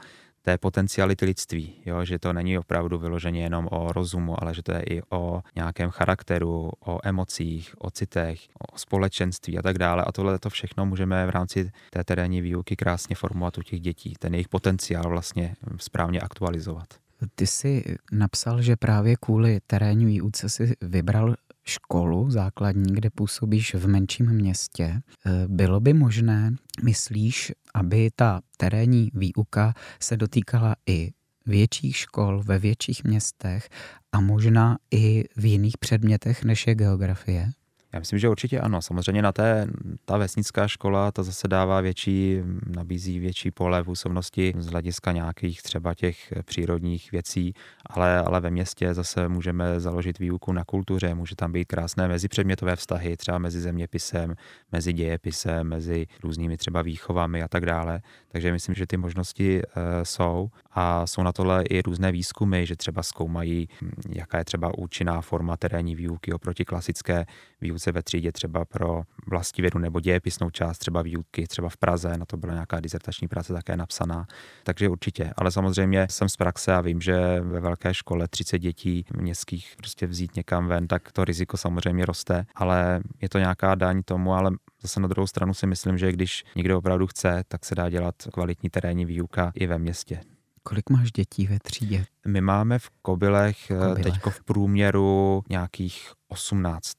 té 0.44 0.58
potenciality 0.58 1.24
lidství, 1.24 1.74
jo? 1.86 2.04
že 2.04 2.18
to 2.18 2.32
není 2.32 2.58
opravdu 2.58 2.98
vyloženě 2.98 3.42
jenom 3.42 3.68
o 3.70 3.92
rozumu, 3.92 4.42
ale 4.42 4.54
že 4.54 4.62
to 4.62 4.72
je 4.72 4.82
i 4.82 5.02
o 5.10 5.42
nějakém 5.56 5.90
charakteru, 5.90 6.70
o 6.80 6.98
emocích, 7.02 7.74
o 7.78 7.90
citech, 7.90 8.40
o 8.72 8.78
společenství 8.78 9.58
a 9.58 9.62
tak 9.62 9.78
dále. 9.78 10.04
A 10.04 10.12
tohle 10.12 10.38
to 10.38 10.50
všechno 10.50 10.86
můžeme 10.86 11.26
v 11.26 11.30
rámci 11.30 11.70
té 11.90 12.04
terénní 12.04 12.40
výuky 12.40 12.76
krásně 12.76 13.16
formovat 13.16 13.58
u 13.58 13.62
těch 13.62 13.80
dětí, 13.80 14.14
ten 14.18 14.34
jejich 14.34 14.48
potenciál 14.48 15.08
vlastně 15.08 15.56
správně 15.76 16.20
aktualizovat. 16.20 16.86
Ty 17.34 17.46
jsi 17.46 17.84
napsal, 18.12 18.62
že 18.62 18.76
právě 18.76 19.16
kvůli 19.20 19.60
terénní 19.66 20.06
výuce 20.06 20.48
si 20.48 20.72
vybral 20.80 21.34
školu 21.64 22.30
základní, 22.30 22.94
kde 22.94 23.10
působíš 23.10 23.74
v 23.74 23.88
menším 23.88 24.32
městě. 24.32 24.84
E, 24.84 25.00
bylo 25.48 25.80
by 25.80 25.92
možné, 25.92 26.52
myslíš, 26.84 27.52
aby 27.74 28.10
ta 28.16 28.40
terénní 28.56 29.10
výuka 29.14 29.74
se 30.00 30.16
dotýkala 30.16 30.76
i 30.86 31.10
větších 31.46 31.96
škol 31.96 32.42
ve 32.42 32.58
větších 32.58 33.04
městech 33.04 33.68
a 34.12 34.20
možná 34.20 34.78
i 34.90 35.24
v 35.36 35.44
jiných 35.44 35.78
předmětech 35.78 36.44
než 36.44 36.66
je 36.66 36.74
geografie? 36.74 37.50
Já 37.94 38.00
myslím, 38.00 38.18
že 38.18 38.28
určitě 38.28 38.60
ano. 38.60 38.82
Samozřejmě 38.82 39.22
na 39.22 39.32
té, 39.32 39.66
ta 40.04 40.16
vesnická 40.18 40.68
škola, 40.68 41.12
ta 41.12 41.22
zase 41.22 41.48
dává 41.48 41.80
větší, 41.80 42.40
nabízí 42.76 43.18
větší 43.18 43.50
pole 43.50 43.84
působnosti 43.84 44.54
z 44.58 44.66
hlediska 44.66 45.12
nějakých 45.12 45.62
třeba 45.62 45.94
těch 45.94 46.32
přírodních 46.44 47.12
věcí, 47.12 47.54
ale, 47.86 48.18
ale 48.18 48.40
ve 48.40 48.50
městě 48.50 48.94
zase 48.94 49.28
můžeme 49.28 49.80
založit 49.80 50.18
výuku 50.18 50.52
na 50.52 50.64
kultuře, 50.64 51.14
může 51.14 51.36
tam 51.36 51.52
být 51.52 51.64
krásné 51.64 52.08
mezipředmětové 52.08 52.76
vztahy, 52.76 53.16
třeba 53.16 53.38
mezi 53.38 53.60
zeměpisem, 53.60 54.34
mezi 54.72 54.92
dějepisem, 54.92 55.68
mezi 55.68 56.06
různými 56.22 56.56
třeba 56.56 56.82
výchovami 56.82 57.42
a 57.42 57.48
tak 57.48 57.66
dále. 57.66 58.00
Takže 58.28 58.52
myslím, 58.52 58.74
že 58.74 58.86
ty 58.86 58.96
možnosti 58.96 59.62
e, 59.62 60.04
jsou 60.04 60.50
a 60.72 61.06
jsou 61.06 61.22
na 61.22 61.32
tohle 61.32 61.64
i 61.64 61.82
různé 61.82 62.12
výzkumy, 62.12 62.66
že 62.66 62.76
třeba 62.76 63.02
zkoumají, 63.02 63.68
jaká 64.08 64.38
je 64.38 64.44
třeba 64.44 64.78
účinná 64.78 65.20
forma 65.20 65.56
terénní 65.56 65.94
výuky 65.94 66.32
oproti 66.32 66.64
klasické 66.64 67.26
výuce 67.60 67.83
ve 67.92 68.02
třídě 68.02 68.32
třeba 68.32 68.64
pro 68.64 69.02
vlastivědu 69.26 69.78
nebo 69.78 70.00
dějepisnou 70.00 70.50
část 70.50 70.78
třeba 70.78 71.02
výuky, 71.02 71.46
třeba 71.46 71.68
v 71.68 71.76
Praze, 71.76 72.18
na 72.18 72.24
to 72.24 72.36
byla 72.36 72.52
nějaká 72.52 72.80
dizertační 72.80 73.28
práce 73.28 73.52
také 73.52 73.76
napsaná. 73.76 74.26
Takže 74.64 74.88
určitě, 74.88 75.32
ale 75.36 75.50
samozřejmě 75.50 76.06
jsem 76.10 76.28
z 76.28 76.36
praxe 76.36 76.74
a 76.74 76.80
vím, 76.80 77.00
že 77.00 77.40
ve 77.40 77.60
velké 77.60 77.94
škole 77.94 78.28
30 78.28 78.58
dětí 78.58 79.04
městských 79.16 79.74
prostě 79.76 80.06
vzít 80.06 80.36
někam 80.36 80.66
ven, 80.66 80.88
tak 80.88 81.12
to 81.12 81.24
riziko 81.24 81.56
samozřejmě 81.56 82.06
roste, 82.06 82.46
ale 82.54 83.00
je 83.22 83.28
to 83.28 83.38
nějaká 83.38 83.74
daň 83.74 84.02
tomu, 84.02 84.34
ale 84.34 84.50
Zase 84.84 85.00
na 85.00 85.08
druhou 85.08 85.26
stranu 85.26 85.54
si 85.54 85.66
myslím, 85.66 85.98
že 85.98 86.12
když 86.12 86.44
někdo 86.56 86.78
opravdu 86.78 87.06
chce, 87.06 87.44
tak 87.48 87.64
se 87.64 87.74
dá 87.74 87.90
dělat 87.90 88.14
kvalitní 88.32 88.70
terénní 88.70 89.04
výuka 89.04 89.52
i 89.54 89.66
ve 89.66 89.78
městě. 89.78 90.20
Kolik 90.62 90.90
máš 90.90 91.12
dětí 91.12 91.46
ve 91.46 91.58
třídě? 91.58 92.04
My 92.26 92.40
máme 92.40 92.78
v 92.78 92.90
Kobylech, 93.02 93.70
eh, 93.70 93.74
Kobylech. 93.74 94.02
teďko 94.02 94.30
v 94.30 94.42
průměru 94.42 95.42
nějakých 95.50 96.12
18. 96.28 96.96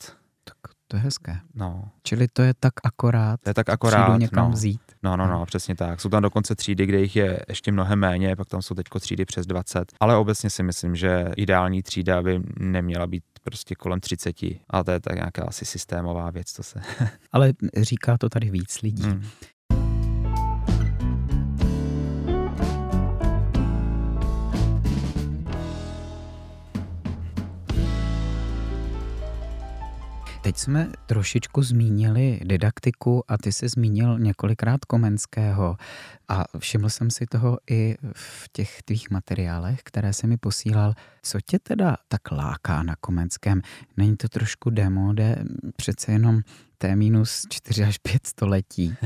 To 0.96 1.00
je 1.00 1.04
hezké. 1.04 1.40
No. 1.56 1.90
Čili 2.04 2.28
to 2.28 2.42
je 2.42 2.54
tak 2.60 2.74
akorát. 2.84 3.40
To 3.44 3.50
je 3.50 3.54
tak 3.54 3.70
akorát. 3.70 4.18
někam 4.18 4.46
no. 4.46 4.52
vzít. 4.52 4.82
No, 5.04 5.18
no, 5.18 5.28
no, 5.28 5.46
přesně 5.46 5.76
tak. 5.76 6.02
Jsou 6.02 6.10
tam 6.10 6.22
dokonce 6.24 6.56
třídy, 6.56 6.86
kde 6.86 7.02
jich 7.02 7.16
je 7.16 7.40
ještě 7.48 7.72
mnohem 7.72 8.00
méně, 8.00 8.36
pak 8.36 8.48
tam 8.48 8.62
jsou 8.62 8.76
teďko 8.76 9.00
třídy 9.00 9.26
přes 9.26 9.46
20. 9.46 9.94
Ale 10.00 10.18
obecně 10.18 10.50
si 10.50 10.64
myslím, 10.64 10.96
že 10.96 11.32
ideální 11.38 11.84
třída 11.84 12.22
by 12.22 12.42
neměla 12.60 13.08
být 13.08 13.24
prostě 13.44 13.76
kolem 13.76 14.00
30. 14.00 14.36
A 14.70 14.84
to 14.84 14.92
je 14.92 15.00
tak 15.00 15.16
nějaká 15.16 15.44
asi 15.44 15.66
systémová 15.66 16.30
věc, 16.30 16.54
to 16.54 16.64
se. 16.64 16.82
Ale 17.32 17.54
říká 17.78 18.18
to 18.18 18.30
tady 18.30 18.50
víc 18.50 18.82
lidí. 18.82 19.04
Hmm. 19.04 19.24
Teď 30.46 30.58
jsme 30.58 30.88
trošičku 31.06 31.64
zmínili 31.64 32.40
didaktiku 32.44 33.24
a 33.28 33.38
ty 33.38 33.52
jsi 33.52 33.70
zmínil 33.70 34.20
několikrát 34.20 34.86
Komenského 34.86 35.78
a 36.28 36.44
všiml 36.60 36.90
jsem 36.90 37.10
si 37.10 37.26
toho 37.26 37.58
i 37.70 37.96
v 38.14 38.50
těch 38.52 38.84
tvých 38.84 39.10
materiálech, 39.10 39.80
které 39.84 40.14
se 40.14 40.28
mi 40.28 40.38
posílal. 40.38 40.94
Co 41.24 41.42
tě 41.42 41.60
teda 41.60 41.98
tak 42.08 42.32
láká 42.32 42.84
na 42.84 42.96
Komenském? 42.96 43.62
Není 43.98 44.18
to 44.18 44.30
trošku 44.30 44.70
demode? 44.70 45.36
Přece 45.76 46.12
jenom 46.12 46.42
T 46.78 46.96
minus 46.96 47.42
4 47.50 47.84
až 47.84 47.98
5 47.98 48.28
století. 48.28 48.96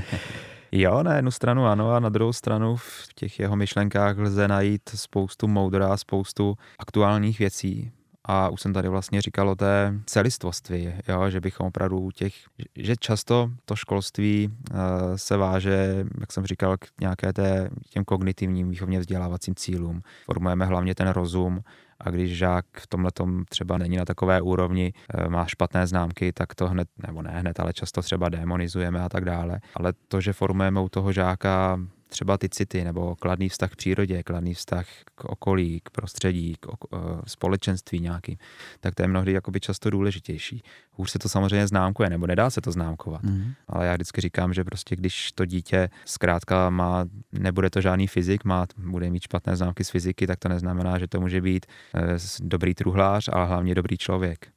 Jo, 0.72 1.04
na 1.04 1.16
jednu 1.16 1.32
stranu 1.32 1.66
ano 1.66 1.92
a 1.92 2.00
na 2.00 2.10
druhou 2.10 2.34
stranu 2.34 2.76
v 2.76 3.08
těch 3.16 3.40
jeho 3.40 3.56
myšlenkách 3.56 4.18
lze 4.18 4.48
najít 4.48 4.90
spoustu 4.96 5.48
moudra, 5.48 5.98
spoustu 5.98 6.56
aktuálních 6.80 7.40
věcí 7.40 7.92
a 8.32 8.50
už 8.50 8.62
jsem 8.62 8.74
tady 8.74 8.90
vlastně 8.90 9.22
říkal 9.22 9.50
o 9.50 9.56
té 9.56 9.94
celistvosti, 10.06 10.94
že 11.30 11.42
bychom 11.42 11.68
opravdu 11.68 12.12
těch, 12.12 12.34
že 12.76 12.96
často 12.96 13.50
to 13.66 13.76
školství 13.76 14.50
uh, 14.72 14.78
se 15.16 15.38
váže, 15.38 16.06
jak 16.20 16.32
jsem 16.32 16.46
říkal, 16.46 16.78
k 16.78 16.88
nějaké 17.02 17.34
té, 17.34 17.70
těm 17.90 18.06
kognitivním 18.06 18.70
výchovně 18.70 19.00
vzdělávacím 19.00 19.56
cílům. 19.56 20.02
Formujeme 20.26 20.66
hlavně 20.66 20.96
ten 20.96 21.08
rozum, 21.08 21.64
a 22.00 22.10
když 22.10 22.38
žák 22.38 22.66
v 22.78 22.88
tomhle 22.88 23.12
třeba 23.50 23.78
není 23.78 23.98
na 23.98 24.06
takové 24.06 24.42
úrovni, 24.42 24.94
eh, 25.14 25.30
má 25.30 25.46
špatné 25.46 25.88
známky, 25.88 26.34
tak 26.34 26.56
to 26.56 26.68
hned, 26.68 26.88
nebo 27.08 27.22
ne 27.22 27.32
hned, 27.32 27.60
ale 27.60 27.74
často 27.74 28.02
třeba 28.02 28.30
demonizujeme 28.30 29.00
a 29.02 29.10
tak 29.10 29.26
dále. 29.26 29.60
Ale 29.76 29.94
to, 30.08 30.22
že 30.22 30.34
formujeme 30.34 30.82
u 30.82 30.90
toho 30.90 31.12
žáka 31.12 31.80
třeba 32.10 32.38
ty 32.38 32.50
city 32.50 32.84
nebo 32.84 33.16
kladný 33.16 33.50
vztah 33.50 33.72
k 33.72 33.76
přírodě, 33.76 34.24
kladný 34.24 34.54
vztah 34.54 34.86
k 35.16 35.24
okolí, 35.24 35.82
k 35.84 35.90
prostředí, 35.90 36.56
k 36.60 36.66
ok- 36.66 36.88
eh, 36.94 37.22
společenství 37.28 38.00
nějaký, 38.00 38.38
tak 38.80 38.96
to 38.96 39.04
je 39.04 39.08
mnohdy 39.08 39.34
jakoby 39.34 39.60
často 39.60 39.90
důležitější. 39.90 40.64
Hůř 40.92 41.12
se 41.12 41.20
to 41.20 41.30
samozřejmě 41.30 41.68
známkuje, 41.68 42.10
nebo 42.10 42.28
nedá 42.28 42.50
se 42.50 42.62
to 42.62 42.72
známkovat. 42.72 43.24
Mm. 43.24 43.54
Ale 43.68 43.86
já 43.86 43.94
vždycky 43.94 44.22
říkám, 44.22 44.54
že 44.54 44.64
prostě 44.64 44.96
když 44.96 45.32
to 45.32 45.46
dítě 45.46 45.90
zkrátka 46.06 46.70
má, 46.70 47.06
nebude 47.32 47.70
to 47.70 47.82
žádný 47.82 48.08
fyzik, 48.08 48.44
má, 48.44 48.66
bude 48.78 49.10
mít 49.10 49.24
špatné 49.24 49.56
známky 49.56 49.84
z 49.84 49.90
fyziky, 49.90 50.28
tak 50.28 50.40
to 50.40 50.50
neznamená, 50.50 51.00
že 51.00 51.08
to 51.08 51.22
může 51.22 51.42
být 51.42 51.66
eh, 51.96 52.18
dobrý 52.42 52.74
truhlář, 52.76 53.30
ale 53.34 53.48
hlavně 53.48 53.76
dobrý 53.76 53.98
člověk. 53.98 54.48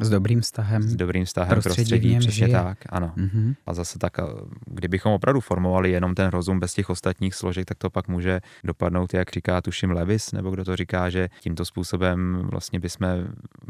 S 0.00 0.10
dobrým 0.10 0.40
vztahem. 0.40 0.82
S 0.82 0.96
dobrým 0.96 1.24
vztahem 1.24 1.50
prostředí, 1.50 1.90
prostředí 1.90 2.18
přesně 2.18 2.46
žije. 2.46 2.62
tak, 2.62 2.78
ano. 2.88 3.12
Mm. 3.16 3.54
A 3.66 3.74
zase 3.74 3.98
tak, 3.98 4.18
eh, 4.18 4.22
kdybychom 4.66 5.12
opravdu 5.12 5.40
formovali 5.40 5.90
jenom 5.90 6.14
ten 6.14 6.28
rozum 6.28 6.60
bez 6.60 6.74
těch 6.74 6.90
ostatních 6.90 7.34
složek, 7.34 7.64
tak 7.64 7.78
to 7.78 7.90
pak 7.90 8.08
může 8.08 8.40
dopadnout, 8.64 9.14
jak 9.14 9.30
říká 9.30 9.60
tuším 9.60 9.90
Levis, 9.90 10.32
nebo 10.32 10.50
kdo 10.50 10.64
to 10.64 10.76
říká, 10.76 11.10
že 11.10 11.28
tímto 11.40 11.64
způsobem 11.64 12.42
vlastně 12.50 12.80
bychom 12.80 13.08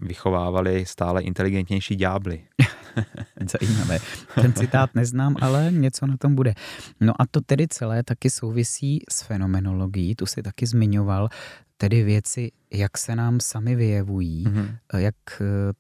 vychovávali 0.03 0.87
stále 0.87 1.23
inteligentnější 1.23 1.97
ďábly. 1.97 2.43
Zajímavé. 3.61 3.99
Ten 4.35 4.53
citát 4.53 4.95
neznám, 4.95 5.37
ale 5.41 5.73
něco 5.73 6.07
na 6.07 6.17
tom 6.17 6.35
bude. 6.35 6.55
No 7.01 7.13
a 7.23 7.27
to 7.31 7.41
tedy 7.41 7.69
celé 7.69 8.03
taky 8.03 8.31
souvisí 8.31 9.03
s 9.11 9.23
fenomenologií, 9.23 10.15
tu 10.15 10.27
si 10.27 10.43
taky 10.43 10.67
zmiňoval, 10.67 11.29
tedy 11.83 12.03
věci, 12.03 12.51
jak 12.73 12.99
se 12.99 13.17
nám 13.17 13.41
sami 13.41 13.75
vyjevují, 13.77 14.45
mm-hmm. 14.45 14.77
jak 14.97 15.15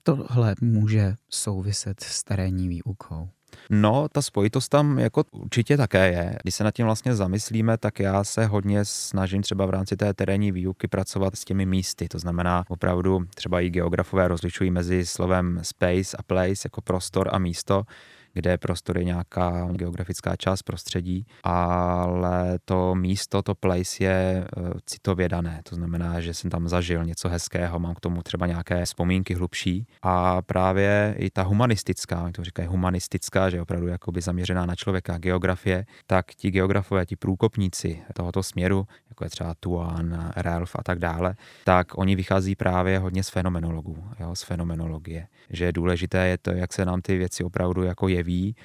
tohle 0.02 0.54
může 0.60 1.14
souviset 1.30 2.00
s 2.00 2.24
terénní 2.24 2.68
výukou. 2.68 3.28
No, 3.70 4.08
ta 4.12 4.22
spojitost 4.22 4.68
tam 4.68 4.98
jako 4.98 5.24
určitě 5.30 5.76
také 5.76 6.12
je. 6.12 6.38
Když 6.42 6.54
se 6.54 6.64
nad 6.64 6.74
tím 6.74 6.84
vlastně 6.86 7.14
zamyslíme, 7.14 7.78
tak 7.78 8.00
já 8.00 8.24
se 8.24 8.46
hodně 8.46 8.84
snažím 8.84 9.42
třeba 9.42 9.66
v 9.66 9.70
rámci 9.70 9.96
té 9.96 10.14
terénní 10.14 10.52
výuky 10.52 10.88
pracovat 10.88 11.36
s 11.36 11.44
těmi 11.44 11.66
místy. 11.66 12.08
To 12.08 12.18
znamená 12.18 12.64
opravdu 12.68 13.24
třeba 13.34 13.60
i 13.60 13.70
geografové 13.70 14.28
rozlišují 14.28 14.70
mezi 14.70 15.06
slovem 15.06 15.58
space 15.62 16.16
a 16.16 16.22
place 16.22 16.66
jako 16.66 16.80
prostor 16.80 17.28
a 17.32 17.38
místo 17.38 17.84
kde 18.32 18.58
prostor 18.58 18.98
je 18.98 19.04
nějaká 19.04 19.68
geografická 19.72 20.36
část 20.36 20.62
prostředí, 20.62 21.26
ale 21.44 22.58
to 22.64 22.94
místo, 22.94 23.42
to 23.42 23.54
place 23.54 24.04
je 24.04 24.44
eh, 24.44 24.60
citově 24.86 25.28
dané. 25.28 25.60
To 25.68 25.74
znamená, 25.74 26.20
že 26.20 26.34
jsem 26.34 26.50
tam 26.50 26.68
zažil 26.68 27.04
něco 27.04 27.28
hezkého, 27.28 27.78
mám 27.78 27.94
k 27.94 28.00
tomu 28.00 28.22
třeba 28.22 28.46
nějaké 28.46 28.84
vzpomínky 28.84 29.34
hlubší 29.34 29.86
a 30.02 30.42
právě 30.42 31.14
i 31.18 31.30
ta 31.30 31.42
humanistická, 31.42 32.30
to 32.32 32.44
říkají 32.44 32.68
humanistická, 32.68 33.50
že 33.50 33.56
je 33.56 33.62
opravdu 33.62 33.86
jakoby 33.86 34.20
zaměřená 34.20 34.66
na 34.66 34.74
člověka, 34.74 35.18
geografie, 35.18 35.86
tak 36.06 36.26
ti 36.34 36.50
geografové, 36.50 37.06
ti 37.06 37.16
průkopníci 37.16 38.02
tohoto 38.14 38.42
směru, 38.42 38.86
jako 39.08 39.24
je 39.24 39.30
třeba 39.30 39.54
Tuan, 39.60 40.30
Ralph 40.36 40.76
a 40.76 40.82
tak 40.82 40.98
dále, 40.98 41.34
tak 41.64 41.98
oni 41.98 42.16
vychází 42.16 42.56
právě 42.56 42.98
hodně 42.98 43.22
z 43.24 43.28
fenomenologů, 43.28 44.04
jo, 44.20 44.34
z 44.34 44.42
fenomenologie. 44.42 45.26
Že 45.50 45.64
je 45.64 45.72
důležité 45.72 46.26
je 46.28 46.38
to, 46.38 46.50
jak 46.50 46.72
se 46.72 46.84
nám 46.84 47.02
ty 47.02 47.18
věci 47.18 47.44
opravdu 47.44 47.82
jako 47.82 48.08
jeví. 48.22 48.56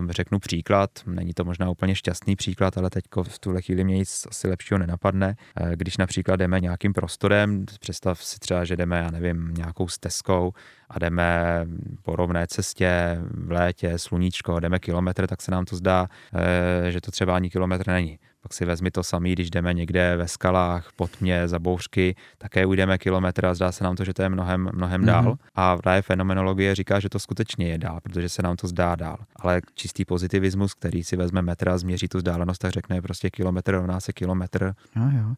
Mm. 0.00 0.10
Řeknu 0.10 0.38
příklad, 0.38 0.90
není 1.06 1.32
to 1.34 1.44
možná 1.44 1.70
úplně 1.70 1.94
šťastný 1.94 2.36
příklad, 2.36 2.78
ale 2.78 2.90
teď 2.90 3.04
v 3.22 3.38
tuhle 3.38 3.62
chvíli 3.62 3.84
mě 3.84 3.96
nic 3.96 4.26
asi 4.30 4.48
lepšího 4.48 4.78
nenapadne. 4.78 5.36
Eh, 5.56 5.76
když 5.76 5.96
například 5.96 6.36
jdeme 6.36 6.60
nějakým 6.60 6.92
prostorem, 6.92 7.64
představ 7.80 8.24
si 8.24 8.38
třeba, 8.38 8.64
že 8.64 8.76
jdeme, 8.76 8.98
já 8.98 9.10
nevím, 9.10 9.54
nějakou 9.54 9.88
stezkou 9.88 10.52
a 10.90 10.98
jdeme 10.98 11.66
po 12.02 12.16
rovné 12.16 12.46
cestě 12.46 13.18
v 13.30 13.50
létě, 13.50 13.98
sluníčko, 13.98 14.60
jdeme 14.60 14.78
kilometr, 14.78 15.26
tak 15.26 15.42
se 15.42 15.50
nám 15.50 15.64
to 15.64 15.76
zdá, 15.76 16.08
eh, 16.34 16.90
že 16.90 17.00
to 17.00 17.10
třeba 17.10 17.36
ani 17.36 17.50
kilometr 17.50 17.88
není. 17.88 18.18
Pak 18.42 18.54
si 18.54 18.64
vezmi 18.64 18.90
to 18.90 19.02
samý, 19.02 19.32
když 19.32 19.50
jdeme 19.50 19.74
někde 19.74 20.16
ve 20.16 20.28
skalách, 20.28 20.88
pod 20.96 21.20
mě, 21.20 21.48
za 21.48 21.58
bouřky, 21.58 22.14
také 22.38 22.66
ujdeme 22.66 22.98
kilometr 22.98 23.46
a 23.46 23.54
zdá 23.54 23.72
se 23.72 23.84
nám 23.84 23.96
to, 23.96 24.04
že 24.04 24.14
to 24.14 24.22
je 24.22 24.28
mnohem, 24.28 24.70
mnohem 24.72 25.04
dál. 25.04 25.24
Mm-hmm. 25.24 25.36
A 25.54 25.76
právě 25.76 26.02
fenomenologie 26.02 26.74
říká, 26.74 27.00
že 27.00 27.08
to 27.08 27.18
skutečně 27.18 27.68
je 27.68 27.78
dál, 27.78 28.00
protože 28.02 28.28
se 28.28 28.42
nám 28.42 28.56
to 28.56 28.66
zdá 28.66 28.96
dál. 28.96 29.18
Ale 29.36 29.60
čistý 29.74 30.04
pozitivismus, 30.04 30.74
který 30.74 31.04
si 31.04 31.16
vezme 31.16 31.42
metr 31.42 31.68
a 31.68 31.78
změří 31.78 32.08
tu 32.08 32.18
vzdálenost, 32.18 32.58
tak 32.58 32.72
řekne 32.72 33.02
prostě 33.02 33.30
kilometr 33.30 33.72
rovná 33.72 34.00
se 34.00 34.12
kilometr. 34.12 34.74
Jo, 34.96 35.02
jo. 35.16 35.34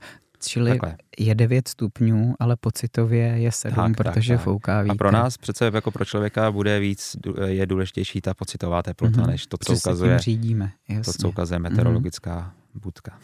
Čili 0.46 0.70
Takhle. 0.70 0.96
je 1.18 1.34
9 1.34 1.68
stupňů, 1.68 2.34
ale 2.40 2.56
pocitově 2.56 3.26
je 3.26 3.52
7, 3.52 3.74
tak, 3.74 3.96
protože 3.96 4.34
tak, 4.34 4.44
fouká 4.44 4.82
vítr. 4.82 4.92
A 4.92 4.96
pro 4.96 5.10
nás 5.10 5.36
přece 5.36 5.70
jako 5.74 5.90
pro 5.90 6.04
člověka 6.04 6.50
bude 6.50 6.80
víc, 6.80 7.16
je 7.46 7.66
důležitější 7.66 8.20
ta 8.20 8.34
pocitová 8.34 8.82
teplota, 8.82 9.22
mm-hmm. 9.22 9.26
než 9.26 9.46
to, 9.46 9.56
co 9.64 9.72
ukazuje, 9.74 10.18
řídíme, 10.18 10.72
to, 11.04 11.12
co 11.12 11.28
ukazuje 11.28 11.58
meteorologická 11.58 12.38
mm-hmm 12.38 12.63
budka. 12.74 13.18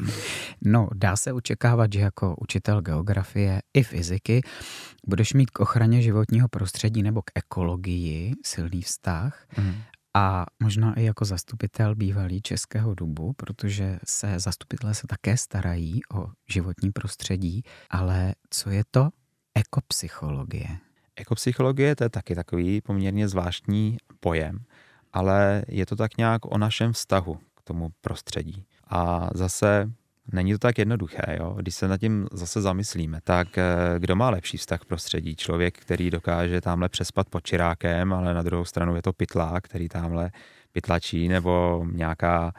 no, 0.64 0.88
dá 0.94 1.16
se 1.16 1.32
očekávat, 1.32 1.92
že 1.92 2.00
jako 2.00 2.36
učitel 2.36 2.82
geografie 2.82 3.62
i 3.74 3.82
fyziky 3.82 4.42
budeš 5.06 5.32
mít 5.32 5.50
k 5.50 5.60
ochraně 5.60 6.02
životního 6.02 6.48
prostředí 6.48 7.02
nebo 7.02 7.22
k 7.22 7.30
ekologii 7.34 8.34
silný 8.44 8.82
vztah. 8.82 9.46
Mm. 9.58 9.74
A 10.14 10.46
možná 10.60 10.94
i 10.94 11.04
jako 11.04 11.24
zastupitel 11.24 11.94
bývalý 11.94 12.42
Českého 12.42 12.94
dubu, 12.94 13.32
protože 13.32 13.98
se 14.06 14.38
zastupitelé 14.38 14.94
se 14.94 15.06
také 15.06 15.36
starají 15.36 16.00
o 16.14 16.26
životní 16.48 16.90
prostředí, 16.90 17.62
ale 17.90 18.34
co 18.50 18.70
je 18.70 18.82
to 18.90 19.08
ekopsychologie? 19.54 20.68
Ekopsychologie 21.16 21.96
to 21.96 22.04
je 22.04 22.10
taky 22.10 22.34
takový 22.34 22.80
poměrně 22.80 23.28
zvláštní 23.28 23.96
pojem, 24.20 24.58
ale 25.12 25.64
je 25.68 25.86
to 25.86 25.96
tak 25.96 26.16
nějak 26.16 26.44
o 26.44 26.58
našem 26.58 26.92
vztahu 26.92 27.38
tomu 27.70 27.90
prostředí. 28.00 28.64
A 28.88 29.30
zase 29.34 29.90
není 30.32 30.52
to 30.52 30.58
tak 30.58 30.78
jednoduché, 30.78 31.36
jo? 31.40 31.54
když 31.58 31.74
se 31.74 31.88
nad 31.88 31.98
tím 31.98 32.28
zase 32.32 32.60
zamyslíme. 32.60 33.20
Tak 33.24 33.58
eh, 33.58 33.64
kdo 33.98 34.16
má 34.16 34.30
lepší 34.30 34.56
vztah 34.56 34.80
k 34.80 34.84
prostředí? 34.84 35.36
Člověk, 35.36 35.78
který 35.78 36.10
dokáže 36.10 36.60
tamhle 36.60 36.88
přespat 36.88 37.28
pod 37.28 37.44
čirákem, 37.44 38.12
ale 38.12 38.34
na 38.34 38.42
druhou 38.42 38.64
stranu 38.64 38.96
je 38.96 39.02
to 39.02 39.12
pytlák, 39.12 39.64
který 39.64 39.88
tamhle 39.88 40.30
pytlačí 40.72 41.28
nebo 41.28 41.84
nějaká, 41.92 42.52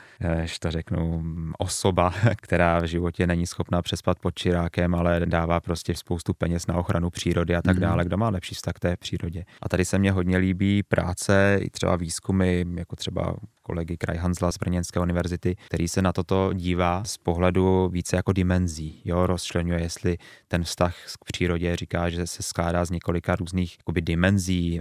že 0.44 0.60
to 0.60 0.72
řeknu, 0.72 1.24
osoba, 1.58 2.14
která 2.42 2.80
v 2.80 2.86
životě 2.86 3.28
není 3.28 3.48
schopná 3.48 3.82
přespat 3.82 4.20
pod 4.20 4.36
čirákem, 4.36 4.96
ale 4.96 5.20
dává 5.26 5.60
prostě 5.60 5.96
spoustu 5.96 6.34
peněz 6.34 6.68
na 6.68 6.76
ochranu 6.76 7.10
přírody 7.10 7.56
a 7.56 7.62
tak 7.62 7.76
mm. 7.76 7.82
dále. 7.82 8.06
Kdo 8.06 8.18
má 8.18 8.30
lepší 8.30 8.56
vztah 8.56 8.74
k 8.74 8.80
té 8.80 8.98
přírodě? 8.98 9.46
A 9.62 9.70
tady 9.70 9.86
se 9.86 10.00
mně 10.00 10.12
hodně 10.12 10.38
líbí 10.38 10.84
práce, 10.84 11.60
i 11.62 11.70
třeba 11.70 11.96
výzkumy, 11.96 12.66
jako 12.76 12.96
třeba 12.96 13.36
kolegy 13.62 13.98
Krajhanzla 13.98 14.52
z 14.52 14.58
Brněnské 14.58 15.00
univerzity, 15.00 15.56
který 15.66 15.88
se 15.88 16.02
na 16.02 16.14
toto 16.14 16.54
dívá 16.54 17.04
z 17.04 17.18
pohledu 17.18 17.90
více 17.90 18.16
jako 18.16 18.34
dimenzí. 18.34 19.02
Jo, 19.06 19.28
rozčlenuje, 19.28 19.82
jestli 19.82 20.18
ten 20.48 20.64
vztah 20.64 20.96
k 21.20 21.26
přírodě 21.26 21.76
říká, 21.76 22.10
že 22.10 22.28
se 22.28 22.44
skládá 22.44 22.86
z 22.86 22.90
několika 22.90 23.36
různých 23.36 23.78
jakoby, 23.78 24.02
dimenzí. 24.02 24.80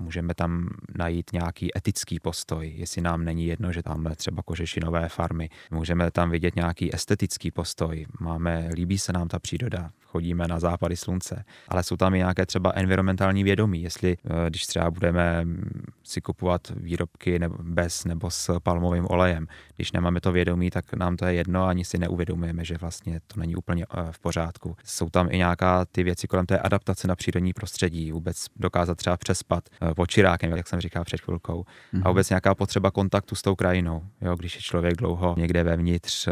Můžeme 0.00 0.34
tam 0.34 0.68
najít 0.96 1.32
nějaký 1.32 1.76
etický 1.76 2.20
postoj, 2.20 2.74
jestli 2.76 3.02
nám 3.02 3.24
není 3.24 3.46
jedno, 3.46 3.72
že 3.72 3.82
tam 3.82 4.06
třeba 4.16 4.42
kožešinové 4.42 5.08
farmy. 5.08 5.48
Můžeme 5.70 6.10
tam 6.10 6.30
vidět 6.30 6.56
nějaký 6.56 6.94
estetický 6.94 7.50
postoj. 7.50 8.06
Máme, 8.20 8.68
líbí 8.74 8.98
se 8.98 9.12
nám 9.12 9.28
ta 9.28 9.38
příroda, 9.38 9.90
chodíme 10.04 10.48
na 10.48 10.60
západy 10.60 10.96
slunce, 10.96 11.44
ale 11.68 11.82
jsou 11.82 11.96
tam 11.96 12.14
i 12.14 12.18
nějaké 12.18 12.46
třeba 12.46 12.72
environmentální 12.74 13.44
vědomí, 13.44 13.82
jestli 13.82 14.16
eh, 14.24 14.50
když 14.50 14.66
třeba 14.66 14.90
budeme 14.90 15.44
si 16.10 16.20
kupovat 16.20 16.72
výrobky 16.76 17.38
nebo 17.38 17.54
bez 17.62 18.04
nebo 18.04 18.30
s 18.30 18.60
palmovým 18.60 19.06
olejem. 19.10 19.46
Když 19.76 19.92
nemáme 19.92 20.20
to 20.20 20.32
vědomí, 20.32 20.70
tak 20.70 20.94
nám 20.94 21.16
to 21.16 21.24
je 21.24 21.34
jedno, 21.34 21.66
ani 21.66 21.84
si 21.84 21.98
neuvědomujeme, 21.98 22.64
že 22.64 22.76
vlastně 22.80 23.20
to 23.26 23.40
není 23.40 23.56
úplně 23.56 23.84
eh, 23.84 24.12
v 24.12 24.18
pořádku. 24.18 24.76
Jsou 24.84 25.10
tam 25.10 25.28
i 25.30 25.36
nějaká 25.36 25.84
ty 25.84 26.02
věci 26.02 26.28
kolem 26.28 26.46
té 26.46 26.58
adaptace 26.58 27.08
na 27.08 27.16
přírodní 27.16 27.52
prostředí, 27.52 28.12
vůbec 28.12 28.46
dokázat 28.56 28.94
třeba 28.94 29.16
přespat 29.16 29.64
eh, 29.82 29.94
počirákem, 29.94 30.50
jak 30.50 30.68
jsem 30.68 30.80
říkal 30.80 31.04
před 31.04 31.20
chvilkou, 31.20 31.60
mm-hmm. 31.62 31.96
a 31.96 31.96
mhm. 31.96 32.08
vůbec 32.08 32.30
nějaká 32.30 32.54
potřeba 32.54 32.90
kontaktu 32.90 33.34
s 33.34 33.42
tou 33.42 33.54
krajinou. 33.54 34.02
Jo, 34.20 34.36
když 34.36 34.54
je 34.54 34.60
člověk 34.60 34.96
dlouho 34.96 35.34
někde 35.38 35.62
vevnitř, 35.62 36.28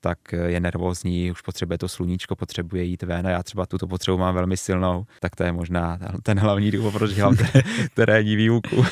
tak 0.00 0.18
je 0.32 0.60
nervózní, 0.60 1.30
už 1.30 1.40
potřebuje 1.40 1.78
to 1.78 1.88
sluníčko, 1.88 2.36
potřebuje 2.36 2.82
jít 2.84 3.02
ven 3.02 3.16
ven 3.16 3.26
a 3.26 3.30
já 3.30 3.42
třeba 3.42 3.66
tuto 3.66 3.86
potřebu 3.86 4.18
mám 4.18 4.34
velmi 4.34 4.56
silnou, 4.56 5.06
tak 5.20 5.36
to 5.36 5.42
je 5.42 5.52
možná 5.52 5.98
ten 6.22 6.38
hlavní 6.38 6.70
důvod, 6.70 6.92
proč 6.92 7.14
dělám 7.14 7.36
terénní 7.94 8.36
výuku. 8.36 8.84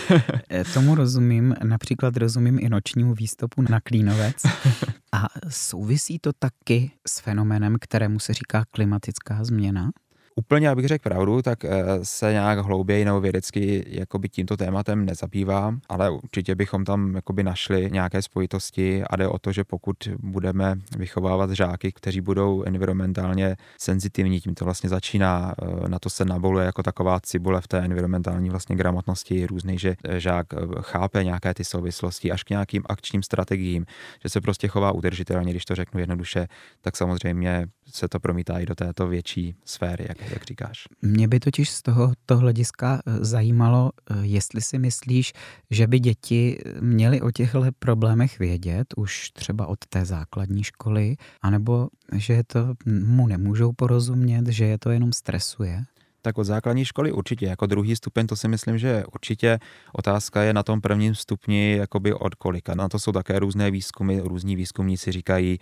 Eh, 0.51 0.65
tomu 0.75 0.95
rozumím, 0.95 1.55
například 1.65 2.17
rozumím 2.17 2.59
i 2.61 2.69
nočnímu 2.69 3.15
výstupu 3.15 3.63
na 3.63 3.81
Klínovec. 3.81 4.37
A 5.13 5.27
souvisí 5.49 6.19
to 6.19 6.31
taky 6.39 6.91
s 7.09 7.21
fenoménem, 7.21 7.77
kterému 7.81 8.19
se 8.19 8.35
říká 8.35 8.65
klimatická 8.71 9.45
změna? 9.45 9.91
Úplně, 10.37 10.71
abych 10.71 10.87
řekl 10.87 11.03
pravdu, 11.03 11.43
tak 11.43 11.65
eh, 11.65 11.71
se 12.03 12.33
nějak 12.33 12.59
hlouběji 12.59 13.05
nebo 13.05 13.21
vědecky 13.21 13.85
jakoby 13.89 14.29
tímto 14.29 14.57
tématem 14.57 15.07
nezabývám, 15.07 15.81
ale 15.89 16.11
určitě 16.11 16.55
bychom 16.55 16.85
tam 16.85 17.15
jakoby 17.15 17.43
našli 17.43 17.89
nějaké 17.93 18.23
spojitosti 18.23 19.03
a 19.11 19.17
jde 19.17 19.29
o 19.29 19.39
to, 19.39 19.53
že 19.53 19.65
pokud 19.65 19.97
budeme 20.19 20.77
vychovávat 20.99 21.51
žáky, 21.51 21.93
kteří 21.93 22.21
budou 22.21 22.63
environmentálně 22.63 23.57
senzitivní, 23.79 24.41
tím 24.41 24.55
to 24.55 24.65
vlastně 24.65 24.89
začíná, 24.91 25.55
eh, 25.63 25.89
na 25.89 25.99
to 25.99 26.11
se 26.11 26.25
naboluje 26.25 26.67
jako 26.67 26.83
taková 26.83 27.21
cibule 27.21 27.61
v 27.61 27.69
té 27.69 27.79
environmentální 27.79 28.51
vlastně 28.51 28.77
gramotnosti 28.77 29.47
různý, 29.47 29.79
že 29.79 29.97
žák 30.17 30.47
eh, 30.55 30.57
chápe 30.81 31.25
nějaké 31.25 31.55
ty 31.55 31.65
souvislosti 31.65 32.33
až 32.33 32.43
k 32.43 32.51
nějakým 32.51 32.83
akčním 32.87 33.23
strategiím, 33.23 33.87
že 34.23 34.29
se 34.29 34.41
prostě 34.41 34.69
chová 34.69 34.93
udržitelně, 34.93 35.51
když 35.51 35.65
to 35.65 35.75
řeknu 35.75 36.01
jednoduše, 36.01 36.47
tak 36.81 36.97
samozřejmě 36.97 37.67
se 37.87 38.09
to 38.09 38.21
promítá 38.21 38.59
i 38.59 38.67
do 38.67 38.75
této 38.75 39.07
větší 39.07 39.55
sféry, 39.65 40.05
jak, 40.09 40.24
jak 40.31 40.45
říkáš. 40.45 40.89
Mě 41.03 41.29
by 41.29 41.41
totiž 41.41 41.71
z 41.71 41.83
tohoto 41.83 42.37
hlediska 42.37 43.03
eh, 43.07 43.25
zajímalo, 43.25 43.91
eh, 44.11 44.15
jestli 44.23 44.61
si 44.61 44.79
myslíš, 44.79 45.33
že 45.71 45.87
by 45.87 46.01
děti 46.01 46.59
měly 46.81 47.21
o 47.21 47.31
těchto 47.31 47.65
problémech 47.79 48.39
vědět 48.39 48.87
už 48.97 49.31
třeba 49.31 49.67
od 49.67 49.79
té 49.89 50.05
základní 50.05 50.65
školy, 50.65 51.17
anebo 51.43 51.89
že 52.13 52.43
to 52.47 52.75
mu 52.87 53.27
nemůžou 53.27 53.73
porozumět, 53.73 54.47
že 54.49 54.65
je 54.65 54.79
to 54.79 54.91
jenom 54.91 55.13
stresuje? 55.13 55.85
Tak 56.25 56.39
od 56.39 56.45
základní 56.45 56.85
školy 56.85 57.13
určitě. 57.13 57.47
Jako 57.47 57.67
druhý 57.67 57.97
stupeň 57.97 58.27
to 58.27 58.37
si 58.37 58.49
myslím, 58.49 58.79
že 58.79 59.05
určitě 59.13 59.59
otázka 59.93 60.43
je 60.43 60.53
na 60.53 60.63
tom 60.63 60.81
prvním 60.81 61.15
stupni 61.15 61.77
jakoby 61.77 62.15
od 62.15 62.35
kolika. 62.35 62.75
Na 62.75 62.89
to 62.89 62.99
jsou 62.99 63.13
také 63.13 63.39
různé 63.39 63.71
výzkumy, 63.71 64.21
různí 64.21 64.57
výzkumníci 64.57 65.13
říkají 65.13 65.59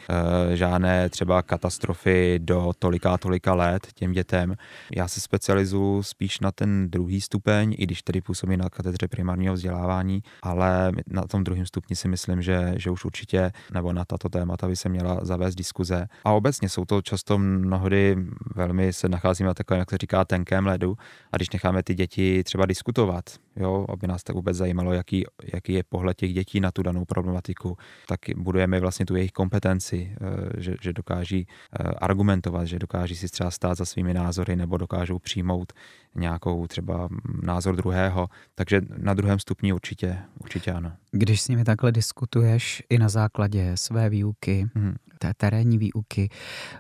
e, 0.53 0.57
žádné 0.57 1.09
třeba 1.09 1.43
katastrofy 1.43 2.39
do 2.43 2.73
tolika 2.79 3.15
a 3.15 3.19
tolika 3.19 3.55
let 3.55 3.87
těm 3.95 4.13
dětem. 4.13 4.55
Já 4.97 5.09
se 5.09 5.21
specializuju 5.21 6.03
spíš 6.03 6.41
na 6.41 6.53
ten 6.53 6.91
druhý 6.91 7.21
stupeň, 7.21 7.75
i 7.79 7.87
když 7.87 8.03
tedy 8.03 8.21
působím 8.21 8.59
na 8.59 8.71
katedře 8.71 9.09
primárního 9.09 9.55
vzdělávání, 9.55 10.23
ale 10.43 10.93
na 11.07 11.23
tom 11.23 11.45
druhém 11.45 11.67
stupni 11.67 11.97
si 11.97 12.09
myslím, 12.09 12.43
že, 12.43 12.75
že 12.77 12.91
už 12.91 13.05
určitě 13.05 13.53
nebo 13.75 13.93
na 13.93 14.05
tato 14.05 14.29
témata 14.29 14.69
by 14.69 14.77
se 14.77 14.89
měla 14.89 15.21
zavést 15.23 15.55
diskuze. 15.55 16.07
A 16.25 16.33
obecně 16.33 16.69
jsou 16.69 16.85
to 16.85 17.03
často 17.03 17.39
mnohdy 17.39 18.17
velmi 18.55 18.93
se 18.93 19.09
nacházíme 19.09 19.49
na 19.49 19.55
takovém, 19.55 19.79
jak 19.79 19.91
se 19.91 19.99
říká, 19.99 20.25
tenké 20.25 20.52
tenkém 20.53 20.67
ledu 20.67 20.97
a 21.33 21.37
když 21.37 21.51
necháme 21.51 21.83
ty 21.83 21.95
děti 21.95 22.45
třeba 22.45 22.67
diskutovat, 22.67 23.25
jo, 23.57 23.87
aby 23.89 24.07
nás 24.07 24.23
tak 24.23 24.37
vůbec 24.37 24.57
zajímalo, 24.57 24.93
jaký, 24.93 25.25
jaký 25.55 25.73
je 25.73 25.83
pohled 25.89 26.17
těch 26.17 26.35
dětí 26.35 26.61
na 26.61 26.71
tu 26.71 26.83
danou 26.83 27.05
problematiku, 27.05 27.77
tak 28.09 28.21
budujeme 28.37 28.81
vlastně 28.81 29.07
tu 29.07 29.17
jejich 29.17 29.33
kompetenci, 29.33 30.13
eh, 30.15 30.61
že, 30.61 30.75
že 30.83 30.93
dokáží 30.93 31.47
eh, 31.47 31.83
argumentovat, 31.83 32.65
že 32.65 32.79
dokáží 32.79 33.17
si 33.17 33.29
třeba 33.29 33.51
stát 33.51 33.79
za 33.79 33.85
svými 33.85 34.15
názory 34.15 34.57
nebo 34.57 34.77
dokážou 34.77 35.19
přijmout 35.19 35.73
nějakou 36.15 36.67
třeba 36.67 37.09
názor 37.43 37.77
druhého, 37.77 38.29
takže 38.55 38.81
na 38.97 39.15
druhém 39.15 39.39
stupni 39.39 39.73
určitě, 39.73 40.19
určitě 40.41 40.73
ano. 40.73 40.93
Když 41.11 41.41
s 41.41 41.49
nimi 41.49 41.65
takhle 41.65 41.93
diskutuješ 41.93 42.83
i 42.91 42.99
na 42.99 43.09
základě 43.09 43.73
své 43.75 44.09
výuky, 44.09 44.69
hmm. 44.75 44.95
Té 45.23 45.35
terénní 45.37 45.79
výuky, 45.79 46.29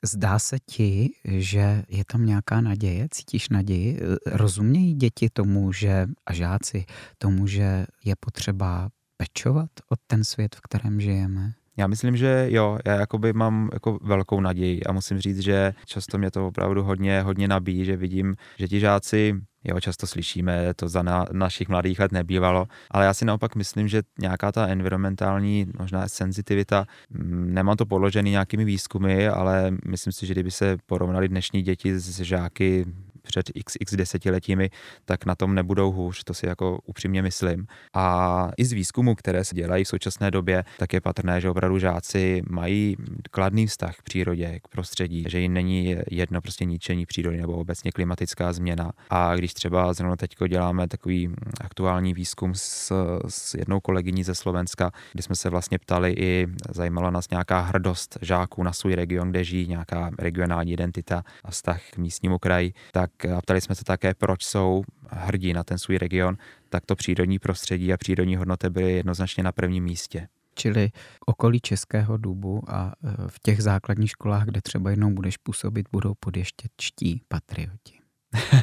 zdá 0.04 0.38
se 0.38 0.58
ti, 0.58 1.10
že 1.24 1.82
je 1.88 2.04
tam 2.12 2.26
nějaká 2.26 2.60
naděje, 2.60 3.08
cítíš 3.10 3.48
naději, 3.48 4.00
rozumějí 4.26 4.94
děti 4.94 5.30
tomu, 5.32 5.72
že 5.72 6.06
a 6.26 6.32
žáci 6.32 6.84
tomu, 7.18 7.46
že 7.46 7.86
je 8.04 8.14
potřeba 8.20 8.88
pečovat 9.16 9.70
o 9.90 9.94
ten 10.06 10.24
svět, 10.24 10.56
v 10.56 10.60
kterém 10.60 11.00
žijeme? 11.00 11.52
Já 11.76 11.86
myslím, 11.86 12.16
že 12.16 12.46
jo, 12.50 12.78
já 12.84 12.94
jakoby 12.94 13.32
mám 13.32 13.70
jako 13.72 13.98
velkou 14.02 14.40
naději 14.40 14.82
a 14.82 14.92
musím 14.92 15.18
říct, 15.18 15.38
že 15.38 15.74
často 15.86 16.18
mě 16.18 16.30
to 16.30 16.46
opravdu 16.46 16.82
hodně, 16.82 17.22
hodně 17.22 17.48
nabíjí, 17.48 17.84
že 17.84 17.96
vidím, 17.96 18.36
že 18.58 18.68
ti 18.68 18.80
žáci 18.80 19.40
Jo, 19.64 19.80
často 19.80 20.06
slyšíme, 20.06 20.74
to 20.74 20.88
za 20.88 21.02
na, 21.02 21.26
našich 21.32 21.68
mladých 21.68 21.98
let 21.98 22.12
nebývalo, 22.12 22.66
ale 22.90 23.04
já 23.04 23.14
si 23.14 23.24
naopak 23.24 23.56
myslím, 23.56 23.88
že 23.88 24.02
nějaká 24.20 24.52
ta 24.52 24.66
environmentální 24.66 25.66
možná 25.78 26.08
senzitivita, 26.08 26.86
mm, 27.10 27.54
nemám 27.54 27.76
to 27.76 27.86
podložený 27.86 28.30
nějakými 28.30 28.64
výzkumy, 28.64 29.28
ale 29.28 29.70
myslím 29.86 30.12
si, 30.12 30.26
že 30.26 30.34
kdyby 30.34 30.50
se 30.50 30.76
porovnali 30.86 31.28
dnešní 31.28 31.62
děti 31.62 31.98
s 31.98 32.20
žáky 32.20 32.84
před 33.22 33.50
xx 33.64 33.94
desetiletími, 33.94 34.70
tak 35.04 35.26
na 35.26 35.34
tom 35.34 35.54
nebudou 35.54 35.92
hůř, 35.92 36.24
to 36.24 36.34
si 36.34 36.46
jako 36.46 36.78
upřímně 36.86 37.22
myslím. 37.22 37.66
A 37.94 38.48
i 38.56 38.64
z 38.64 38.72
výzkumu, 38.72 39.14
které 39.14 39.44
se 39.44 39.54
dělají 39.54 39.84
v 39.84 39.88
současné 39.88 40.30
době, 40.30 40.64
tak 40.78 40.92
je 40.92 41.00
patrné, 41.00 41.40
že 41.40 41.50
opravdu 41.50 41.78
žáci 41.78 42.42
mají 42.50 42.96
kladný 43.30 43.66
vztah 43.66 43.96
k 43.96 44.02
přírodě, 44.02 44.60
k 44.62 44.68
prostředí, 44.68 45.24
že 45.28 45.40
jim 45.40 45.52
není 45.52 45.96
jedno 46.10 46.40
prostě 46.40 46.64
ničení 46.64 47.06
přírody 47.06 47.36
nebo 47.36 47.52
obecně 47.52 47.92
klimatická 47.92 48.52
změna. 48.52 48.92
A 49.10 49.36
když 49.36 49.54
třeba 49.54 49.92
zrovna 49.92 50.16
teď 50.16 50.34
děláme 50.48 50.88
takový 50.88 51.30
aktuální 51.60 52.14
výzkum 52.14 52.54
s, 52.54 52.92
s 53.28 53.54
jednou 53.54 53.80
kolegyní 53.80 54.24
ze 54.24 54.34
Slovenska, 54.34 54.90
kdy 55.12 55.22
jsme 55.22 55.36
se 55.36 55.50
vlastně 55.50 55.78
ptali 55.78 56.14
i 56.18 56.46
zajímala 56.70 57.10
nás 57.10 57.30
nějaká 57.30 57.60
hrdost 57.60 58.18
žáků 58.22 58.62
na 58.62 58.72
svůj 58.72 58.94
region, 58.94 59.30
kde 59.30 59.44
žijí, 59.44 59.66
nějaká 59.68 60.10
regionální 60.18 60.72
identita 60.72 61.22
a 61.44 61.50
vztah 61.50 61.80
k 61.90 61.96
místnímu 61.96 62.38
kraji, 62.38 62.72
tak 62.92 63.10
a 63.36 63.40
ptali 63.40 63.60
jsme 63.60 63.74
se 63.74 63.84
také, 63.84 64.14
proč 64.14 64.44
jsou 64.44 64.82
hrdí 65.10 65.52
na 65.52 65.64
ten 65.64 65.78
svůj 65.78 65.98
region, 65.98 66.36
tak 66.68 66.86
to 66.86 66.96
přírodní 66.96 67.38
prostředí 67.38 67.92
a 67.92 67.96
přírodní 67.96 68.36
hodnoty 68.36 68.70
byly 68.70 68.92
jednoznačně 68.92 69.42
na 69.42 69.52
prvním 69.52 69.84
místě. 69.84 70.28
Čili 70.54 70.90
okolí 71.26 71.60
Českého 71.60 72.16
dubu 72.16 72.62
a 72.68 72.92
e, 73.04 73.28
v 73.28 73.38
těch 73.42 73.62
základních 73.62 74.10
školách, 74.10 74.44
kde 74.44 74.60
třeba 74.62 74.90
jednou 74.90 75.10
budeš 75.10 75.36
působit, 75.36 75.86
budou 75.92 76.14
podještěčtí 76.20 77.22
patrioti. 77.28 77.98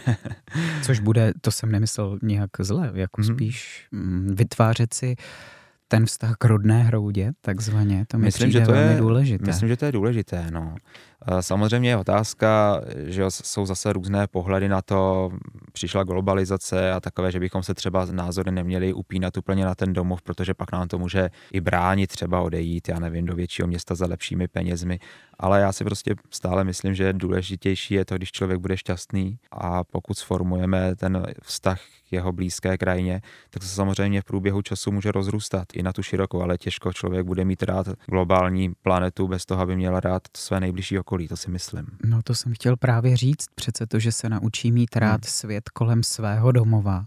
Což 0.84 1.00
bude, 1.00 1.34
to 1.42 1.52
jsem 1.52 1.72
nemyslel 1.72 2.20
nějak 2.22 2.50
zle, 2.60 2.92
jako 2.94 3.22
mm-hmm. 3.22 3.34
spíš 3.34 3.88
mm, 3.92 4.36
vytvářet 4.36 4.94
si 4.94 5.16
ten 5.92 6.06
vztah 6.06 6.36
k 6.40 6.46
rodné 6.46 6.84
hroudě, 6.84 7.32
takzvaně, 7.42 8.06
to 8.08 8.18
mi 8.18 8.26
myslím, 8.26 8.52
že 8.52 8.62
to 8.62 8.74
je, 8.74 8.98
důležité. 9.00 9.46
Myslím, 9.46 9.70
že 9.70 9.78
to 9.78 9.86
je 9.86 9.92
důležité, 9.92 10.52
no. 10.52 10.76
Samozřejmě 11.40 11.90
je 11.90 11.98
otázka, 11.98 12.82
že 12.96 13.24
jsou 13.28 13.66
zase 13.66 13.94
různé 13.94 14.28
pohledy 14.28 14.70
na 14.70 14.82
to, 14.82 15.32
přišla 15.74 16.04
globalizace 16.04 16.92
a 16.92 17.00
takové, 17.00 17.32
že 17.32 17.40
bychom 17.40 17.64
se 17.64 17.74
třeba 17.74 18.06
názory 18.12 18.52
neměli 18.52 18.94
upínat 18.94 19.38
úplně 19.38 19.66
na 19.66 19.76
ten 19.76 19.94
domov, 19.94 20.22
protože 20.22 20.54
pak 20.54 20.72
nám 20.72 20.88
to 20.88 21.00
může 21.00 21.30
i 21.52 21.62
bránit 21.62 22.08
třeba 22.08 22.42
odejít, 22.42 22.90
já 22.90 23.00
nevím, 23.00 23.26
do 23.26 23.36
většího 23.36 23.68
města 23.68 23.96
za 23.96 24.06
lepšími 24.06 24.48
penězmi. 24.48 25.00
Ale 25.40 25.62
já 25.62 25.72
si 25.72 25.84
prostě 25.84 26.16
stále 26.30 26.64
myslím, 26.64 26.96
že 26.96 27.14
důležitější 27.14 27.94
je 27.94 28.06
to, 28.06 28.16
když 28.16 28.32
člověk 28.32 28.60
bude 28.60 28.78
šťastný 28.78 29.40
a 29.52 29.84
pokud 29.84 30.18
sformujeme 30.18 30.96
ten 30.96 31.26
vztah 31.44 31.82
k 32.10 32.14
jeho 32.14 32.32
blízké 32.32 32.78
krajině, 32.78 33.22
tak 33.50 33.64
se 33.64 33.70
samozřejmě 33.70 34.22
v 34.22 34.26
průběhu 34.26 34.62
času 34.62 34.92
může 34.92 35.12
rozrůstat 35.12 35.68
i 35.74 35.84
na 35.84 35.94
tu 35.94 36.04
širokou, 36.04 36.42
ale 36.42 36.58
těžko 36.58 36.94
člověk 36.94 37.26
bude 37.26 37.46
mít 37.46 37.64
rád 37.64 37.88
globální 38.10 38.74
planetu 38.82 39.28
bez 39.28 39.46
toho, 39.46 39.62
aby 39.62 39.76
měl 39.76 40.00
rád 40.00 40.22
své 40.38 40.60
nejbližší 40.60 41.00
okolí, 41.00 41.28
to 41.28 41.38
si 41.38 41.52
myslím. 41.52 41.88
No 42.06 42.22
to 42.24 42.36
jsem 42.36 42.54
chtěl 42.54 42.78
právě 42.78 43.18
říct, 43.18 43.46
přece 43.56 43.88
to, 43.88 44.00
že 44.00 44.12
se 44.12 44.30
naučí 44.30 44.72
mít 44.72 44.96
rád 44.96 45.26
hmm. 45.26 45.32
svět 45.32 45.70
kolem 45.70 46.04
svého 46.04 46.52
domova, 46.52 47.06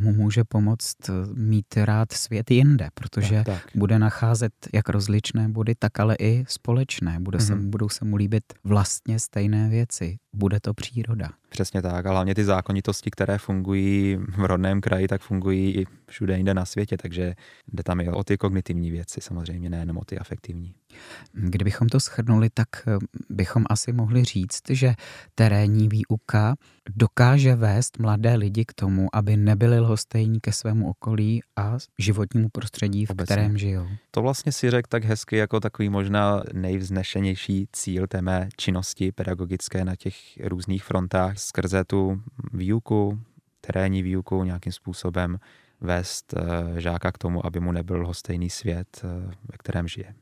mu 0.00 0.12
může 0.12 0.44
pomoct 0.44 1.08
eh, 1.08 1.12
mít 1.34 1.76
rád 1.76 2.12
svět 2.12 2.50
jinde, 2.50 2.88
protože 2.94 3.42
tak, 3.44 3.46
tak. 3.46 3.66
bude 3.74 3.98
nacházet 3.98 4.52
jak 4.72 4.88
rozličné 4.88 5.48
body, 5.48 5.74
tak 5.78 6.00
ale 6.00 6.16
i 6.18 6.44
společné. 6.48 7.20
Bude 7.20 7.38
hmm. 7.38 7.46
se, 7.46 7.56
budou 7.56 7.88
se 7.88 8.04
mu 8.04 8.16
líbit 8.16 8.44
vlastně 8.64 9.18
stejné 9.18 9.68
věci. 9.68 10.16
Bude 10.32 10.60
to 10.60 10.74
příroda. 10.74 11.28
Přesně 11.48 11.82
tak, 11.82 12.06
a 12.06 12.10
hlavně 12.10 12.34
ty 12.34 12.44
zákonitosti, 12.44 13.10
které 13.10 13.38
fungují 13.38 14.18
v 14.36 14.44
rodném 14.44 14.80
kraji, 14.80 15.08
tak 15.08 15.22
fungují 15.22 15.76
i 15.76 15.86
všude 16.08 16.36
jinde 16.36 16.54
na 16.54 16.64
světě, 16.64 16.96
takže 16.96 17.34
jde 17.72 17.82
tam 17.82 18.00
i 18.00 18.08
o 18.08 18.24
ty 18.24 18.36
kognitivní 18.38 18.90
věci, 18.90 19.20
samozřejmě 19.20 19.70
nejenom 19.70 19.98
o 19.98 20.04
ty 20.04 20.18
afektivní. 20.18 20.74
Kdybychom 21.32 21.88
to 21.88 21.98
shrnuli, 21.98 22.50
tak 22.54 22.68
eh, 22.86 22.98
bychom 23.30 23.64
asi 23.70 23.92
mohli 23.92 24.24
říct, 24.24 24.62
že 24.70 24.94
terénní 25.34 25.88
výuka 25.88 26.54
dokáže 26.90 27.54
vést 27.54 27.98
mladé 27.98 28.34
lidi 28.34 28.64
k 28.64 28.72
tomu, 28.72 29.08
aby 29.12 29.36
nebyli 29.36 29.80
lhostejní 29.80 30.40
ke 30.40 30.52
svému 30.52 30.90
okolí 30.90 31.40
a 31.56 31.76
životnímu 31.98 32.48
prostředí, 32.48 33.06
v 33.06 33.10
Obecně. 33.10 33.24
kterém 33.24 33.58
žijou. 33.58 33.86
To 34.10 34.22
vlastně 34.22 34.52
si 34.52 34.70
řekl 34.70 34.88
tak 34.88 35.04
hezky 35.04 35.36
jako 35.36 35.60
takový 35.60 35.88
možná 35.88 36.42
nejvznešenější 36.52 37.68
cíl 37.72 38.06
té 38.06 38.22
mé 38.22 38.48
činnosti 38.56 39.12
pedagogické 39.12 39.84
na 39.84 39.96
těch 39.96 40.14
různých 40.44 40.84
frontách 40.84 41.38
skrze 41.38 41.84
tu 41.84 42.22
výuku, 42.52 43.20
terénní 43.60 44.02
výuku 44.02 44.44
nějakým 44.44 44.72
způsobem 44.72 45.38
vést 45.80 46.34
eh, 46.36 46.80
žáka 46.80 47.12
k 47.12 47.18
tomu, 47.18 47.46
aby 47.46 47.60
mu 47.60 47.72
nebyl 47.72 48.00
lhostejný 48.00 48.50
svět, 48.50 49.00
eh, 49.04 49.08
ve 49.48 49.58
kterém 49.58 49.88
žije. 49.88 50.14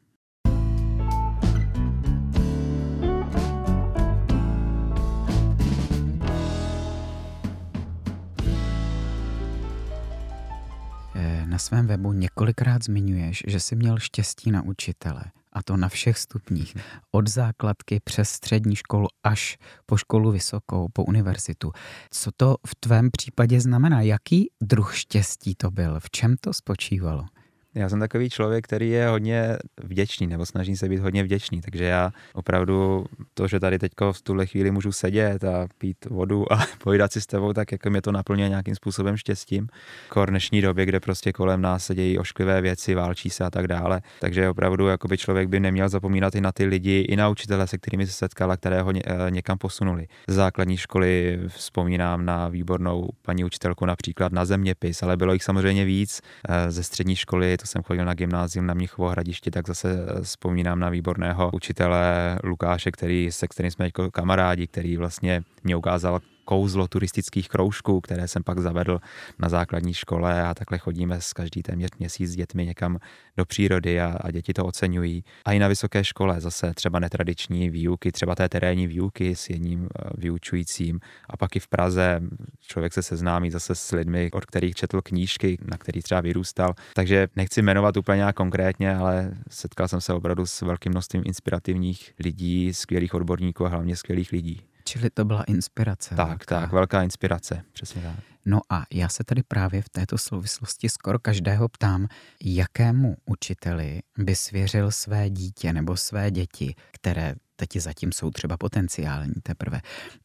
Svém 11.61 11.87
webu 11.87 12.13
několikrát 12.13 12.85
zmiňuješ, 12.85 13.43
že 13.47 13.61
jsi 13.61 13.77
měl 13.77 13.99
štěstí 13.99 14.51
na 14.51 14.63
učitele. 14.63 15.23
a 15.53 15.63
to 15.63 15.77
na 15.77 15.89
všech 15.89 16.19
stupních. 16.19 16.77
Od 17.11 17.29
základky 17.29 18.01
přes 18.05 18.31
střední 18.31 18.77
školu 18.77 19.09
až 19.25 19.59
po 19.87 19.97
školu 19.97 20.31
vysokou, 20.31 20.89
po 20.93 21.05
univerzitu. 21.05 21.73
Co 22.11 22.31
to 22.37 22.57
v 22.67 22.75
tvém 22.75 23.11
případě 23.11 23.61
znamená? 23.61 24.01
Jaký 24.01 24.51
druh 24.61 24.97
štěstí 24.97 25.55
to 25.55 25.71
byl? 25.71 26.01
V 26.01 26.11
čem 26.11 26.37
to 26.41 26.53
spočívalo? 26.53 27.27
Já 27.75 27.89
jsem 27.89 28.01
takový 28.01 28.31
člověk, 28.31 28.65
který 28.65 28.91
je 28.91 29.09
hodně 29.09 29.57
vděčný, 29.83 30.27
nebo 30.27 30.47
snažím 30.47 30.77
se 30.77 30.89
být 30.89 31.01
hodně 31.01 31.23
vděčný, 31.23 31.61
takže 31.61 31.85
já 31.85 32.11
opravdu 32.35 33.07
to, 33.35 33.49
že 33.49 33.61
tady 33.61 33.79
teď 33.79 33.93
v 34.13 34.23
tuhle 34.23 34.47
chvíli 34.47 34.71
můžu 34.71 34.93
sedět 34.93 35.45
a 35.45 35.67
pít 35.79 35.97
vodu 36.05 36.53
a 36.53 36.67
pojídat 36.79 37.13
si 37.13 37.21
s 37.21 37.27
tebou, 37.27 37.53
tak 37.53 37.73
jako 37.73 37.91
mě 37.91 38.03
to 38.03 38.13
naplňuje 38.13 38.49
nějakým 38.49 38.75
způsobem 38.75 39.17
štěstím. 39.17 39.69
Kor 40.09 40.31
dnešní 40.31 40.63
době, 40.63 40.87
kde 40.87 41.01
prostě 41.01 41.33
kolem 41.33 41.63
nás 41.63 41.85
se 41.85 41.95
dějí 41.95 42.19
ošklivé 42.19 42.61
věci, 42.61 42.95
válčí 42.95 43.31
se 43.31 43.45
a 43.45 43.51
tak 43.51 43.69
dále. 43.69 44.01
Takže 44.21 44.49
opravdu 44.49 44.87
jakoby 44.87 45.19
člověk 45.19 45.49
by 45.49 45.61
neměl 45.61 45.89
zapomínat 45.89 46.35
i 46.35 46.41
na 46.41 46.53
ty 46.53 46.65
lidi, 46.65 47.07
i 47.09 47.17
na 47.17 47.29
učitele, 47.29 47.67
se 47.67 47.79
kterými 47.79 48.07
se 48.07 48.13
setkala, 48.13 48.57
které 48.57 48.83
ho 48.83 48.93
eh, 48.97 49.31
někam 49.31 49.59
posunuli. 49.59 50.07
Z 50.29 50.35
základní 50.35 50.77
školy 50.77 51.41
vzpomínám 51.49 52.25
na 52.25 52.49
výbornou 52.49 53.09
paní 53.23 53.45
učitelku 53.45 53.87
například 53.87 54.33
na 54.33 54.45
zeměpis, 54.45 55.03
ale 55.03 55.17
bylo 55.17 55.33
jich 55.33 55.45
samozřejmě 55.45 55.85
víc. 55.85 56.21
Eh, 56.49 56.71
ze 56.71 56.83
střední 56.83 57.17
školy 57.17 57.60
to 57.61 57.67
jsem 57.67 57.83
chodil 57.83 58.05
na 58.05 58.15
gymnázium 58.15 58.67
na 58.67 58.75
Mnichovo 58.75 59.09
hradišti, 59.09 59.51
tak 59.51 59.69
zase 59.69 59.89
eh, 59.93 60.23
vzpomínám 60.23 60.81
na 60.81 60.89
výborného 60.89 61.51
učitele 61.55 62.39
Lukáše, 62.45 62.91
který, 62.91 63.33
se 63.33 63.49
kterým 63.49 63.71
jsme 63.71 63.85
jako 63.85 64.11
kamarádi, 64.11 64.67
který 64.67 64.97
vlastně 64.97 65.43
mě 65.65 65.77
ukázal 65.77 66.21
kouzlo 66.51 66.89
turistických 66.89 67.49
kroužků, 67.49 68.01
které 68.01 68.29
jsem 68.29 68.43
pak 68.43 68.59
zavedl 68.59 69.01
na 69.39 69.49
základní 69.49 69.95
škole 69.95 70.43
a 70.43 70.55
takhle 70.55 70.79
chodíme 70.79 71.21
s 71.21 71.33
každý 71.33 71.63
téměř 71.63 71.91
měsíc 71.99 72.31
s 72.31 72.37
dětmi 72.37 72.67
někam 72.67 72.99
do 73.37 73.45
přírody 73.45 74.01
a, 74.01 74.19
a 74.21 74.31
děti 74.31 74.53
to 74.53 74.65
oceňují. 74.65 75.25
A 75.45 75.53
i 75.53 75.59
na 75.59 75.69
vysoké 75.69 76.05
škole 76.05 76.41
zase 76.41 76.75
třeba 76.75 76.99
netradiční 76.99 77.71
výuky, 77.71 78.13
třeba 78.13 78.35
té 78.35 78.49
terénní 78.49 78.87
výuky 78.87 79.37
s 79.37 79.51
jedním 79.51 79.87
eh, 79.87 80.11
vyučujícím 80.19 81.01
a 81.29 81.37
pak 81.37 81.57
i 81.57 81.61
v 81.61 81.69
Praze 81.69 82.21
člověk 82.61 82.93
se 82.93 83.03
seznámí 83.03 83.51
zase 83.51 83.75
s 83.75 83.93
lidmi, 83.93 84.31
od 84.33 84.47
kterých 84.47 84.75
četl 84.75 85.03
knížky, 85.03 85.59
na 85.71 85.79
kterých 85.79 86.05
třeba 86.05 86.21
vyrůstal. 86.21 86.75
Takže 86.95 87.29
nechci 87.37 87.63
jmenovat 87.63 87.97
úplně 87.97 88.17
nějak 88.17 88.37
konkrétně, 88.37 88.97
ale 88.97 89.35
setkal 89.51 89.89
jsem 89.89 90.01
se 90.01 90.13
opravdu 90.13 90.47
s 90.47 90.63
velkým 90.63 90.93
množstvím 90.93 91.23
inspirativních 91.27 92.15
lidí, 92.19 92.75
skvělých 92.75 93.15
odborníků 93.15 93.67
a 93.67 93.69
hlavně 93.69 93.97
skvělých 93.97 94.33
lidí. 94.33 94.70
Čili 94.91 95.11
to 95.11 95.25
byla 95.25 95.43
inspirace. 95.43 96.15
Tak, 96.15 96.29
velká. 96.29 96.61
tak, 96.61 96.73
velká 96.73 97.03
inspirace, 97.03 97.63
přesně 97.73 98.03
tak. 98.03 98.15
No 98.45 98.61
a 98.71 98.85
já 98.93 99.09
se 99.09 99.25
tady 99.25 99.43
právě 99.43 99.83
v 99.83 99.89
této 99.89 100.19
souvislosti 100.19 100.89
skoro 100.89 101.19
každého 101.19 101.69
ptám, 101.69 102.09
jakému 102.45 103.17
učiteli 103.27 104.01
by 104.19 104.35
svěřil 104.35 104.91
své 104.91 105.31
dítě 105.31 105.73
nebo 105.73 105.97
své 105.97 106.31
děti, 106.31 106.75
které 106.91 107.35
teď 107.57 107.77
zatím 107.77 108.13
jsou 108.13 108.31
třeba 108.31 108.57
potenciální 108.57 109.35
teprve. 109.43 109.81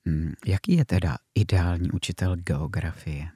Hmm, 0.06 0.34
jaký 0.46 0.74
je 0.74 0.86
teda 0.86 1.18
ideální 1.36 1.92
učitel 1.92 2.36
geografie? 2.36 3.28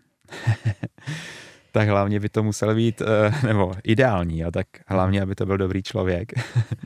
tak 1.71 1.87
hlavně 1.87 2.19
by 2.19 2.29
to 2.29 2.43
musel 2.43 2.75
být, 2.75 3.01
eh, 3.01 3.47
nebo 3.47 3.73
ideální, 3.83 4.43
a 4.43 4.51
tak 4.51 4.67
hlavně, 4.87 5.21
aby 5.21 5.35
to 5.35 5.45
byl 5.45 5.57
dobrý 5.57 5.83
člověk. 5.83 6.31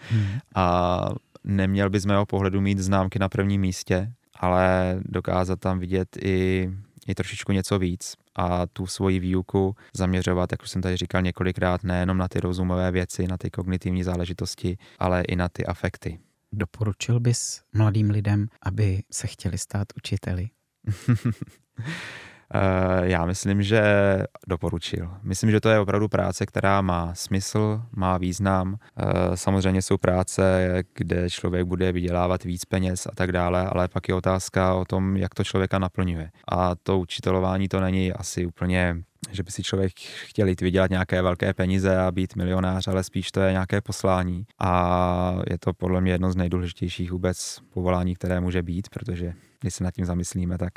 Hmm. 0.10 0.39
a 0.56 1.06
neměl 1.43 1.89
by 1.89 1.99
z 1.99 2.06
mého 2.06 2.25
pohledu 2.25 2.62
mít 2.62 2.79
známky 2.79 3.19
na 3.19 3.29
prvním 3.29 3.62
místě, 3.62 4.13
ale 4.43 4.99
dokázat 5.06 5.60
tam 5.60 5.79
vidět 5.79 6.17
i, 6.21 6.69
i 7.08 7.15
trošičku 7.15 7.51
něco 7.51 7.79
víc 7.79 8.13
a 8.36 8.67
tu 8.67 8.88
svoji 8.88 9.19
výuku 9.19 9.75
zaměřovat, 9.93 10.51
jak 10.51 10.63
už 10.63 10.69
jsem 10.69 10.82
tady 10.82 10.97
říkal 10.97 11.21
několikrát, 11.21 11.84
nejenom 11.84 12.17
na 12.17 12.27
ty 12.27 12.39
rozumové 12.39 12.91
věci, 12.91 13.27
na 13.27 13.38
ty 13.38 13.51
kognitivní 13.51 14.03
záležitosti, 14.03 14.77
ale 14.99 15.21
i 15.21 15.36
na 15.36 15.49
ty 15.49 15.65
afekty. 15.65 16.19
Doporučil 16.51 17.19
bys 17.19 17.62
mladým 17.73 18.10
lidem, 18.10 18.47
aby 18.62 19.03
se 19.12 19.27
chtěli 19.27 19.58
stát 19.58 19.88
učiteli? 19.97 20.49
Eh, 22.53 23.09
já 23.09 23.25
myslím, 23.25 23.63
že 23.63 23.83
doporučil. 24.47 25.09
Myslím, 25.23 25.51
že 25.51 25.61
to 25.61 25.69
je 25.69 25.79
opravdu 25.79 26.07
práce, 26.07 26.45
která 26.45 26.81
má 26.81 27.15
smysl, 27.15 27.81
má 27.91 28.17
význam. 28.17 28.75
Eh, 28.97 29.37
samozřejmě 29.37 29.81
jsou 29.81 29.97
práce, 29.97 30.83
kde 30.95 31.29
člověk 31.29 31.65
bude 31.65 31.91
vydělávat 31.91 32.43
víc 32.43 32.65
peněz 32.65 33.07
a 33.07 33.11
tak 33.15 33.31
dále, 33.31 33.65
ale 33.65 33.87
pak 33.87 34.07
je 34.07 34.15
otázka 34.15 34.73
o 34.73 34.85
tom, 34.85 35.17
jak 35.17 35.33
to 35.35 35.43
člověka 35.43 35.79
naplňuje. 35.79 36.31
A 36.47 36.75
to 36.75 36.99
učitelování 36.99 37.67
to 37.67 37.79
není 37.79 38.13
asi 38.13 38.45
úplně 38.45 38.95
že 39.31 39.43
by 39.43 39.51
si 39.51 39.63
člověk 39.63 39.91
chtěl 39.99 40.47
jít 40.47 40.61
vydělat 40.61 40.89
nějaké 40.89 41.21
velké 41.21 41.53
peníze 41.53 41.97
a 41.97 42.11
být 42.11 42.35
milionář, 42.35 42.87
ale 42.87 43.03
spíš 43.03 43.31
to 43.31 43.39
je 43.39 43.51
nějaké 43.51 43.81
poslání. 43.81 44.45
A 44.59 45.35
je 45.49 45.57
to 45.57 45.73
podle 45.73 46.01
mě 46.01 46.11
jedno 46.11 46.31
z 46.31 46.35
nejdůležitějších 46.35 47.11
vůbec 47.11 47.59
povolání, 47.73 48.15
které 48.15 48.39
může 48.39 48.63
být, 48.63 48.89
protože 48.89 49.33
když 49.61 49.73
se 49.73 49.83
nad 49.83 49.91
tím 49.91 50.05
zamyslíme, 50.05 50.57
tak 50.57 50.73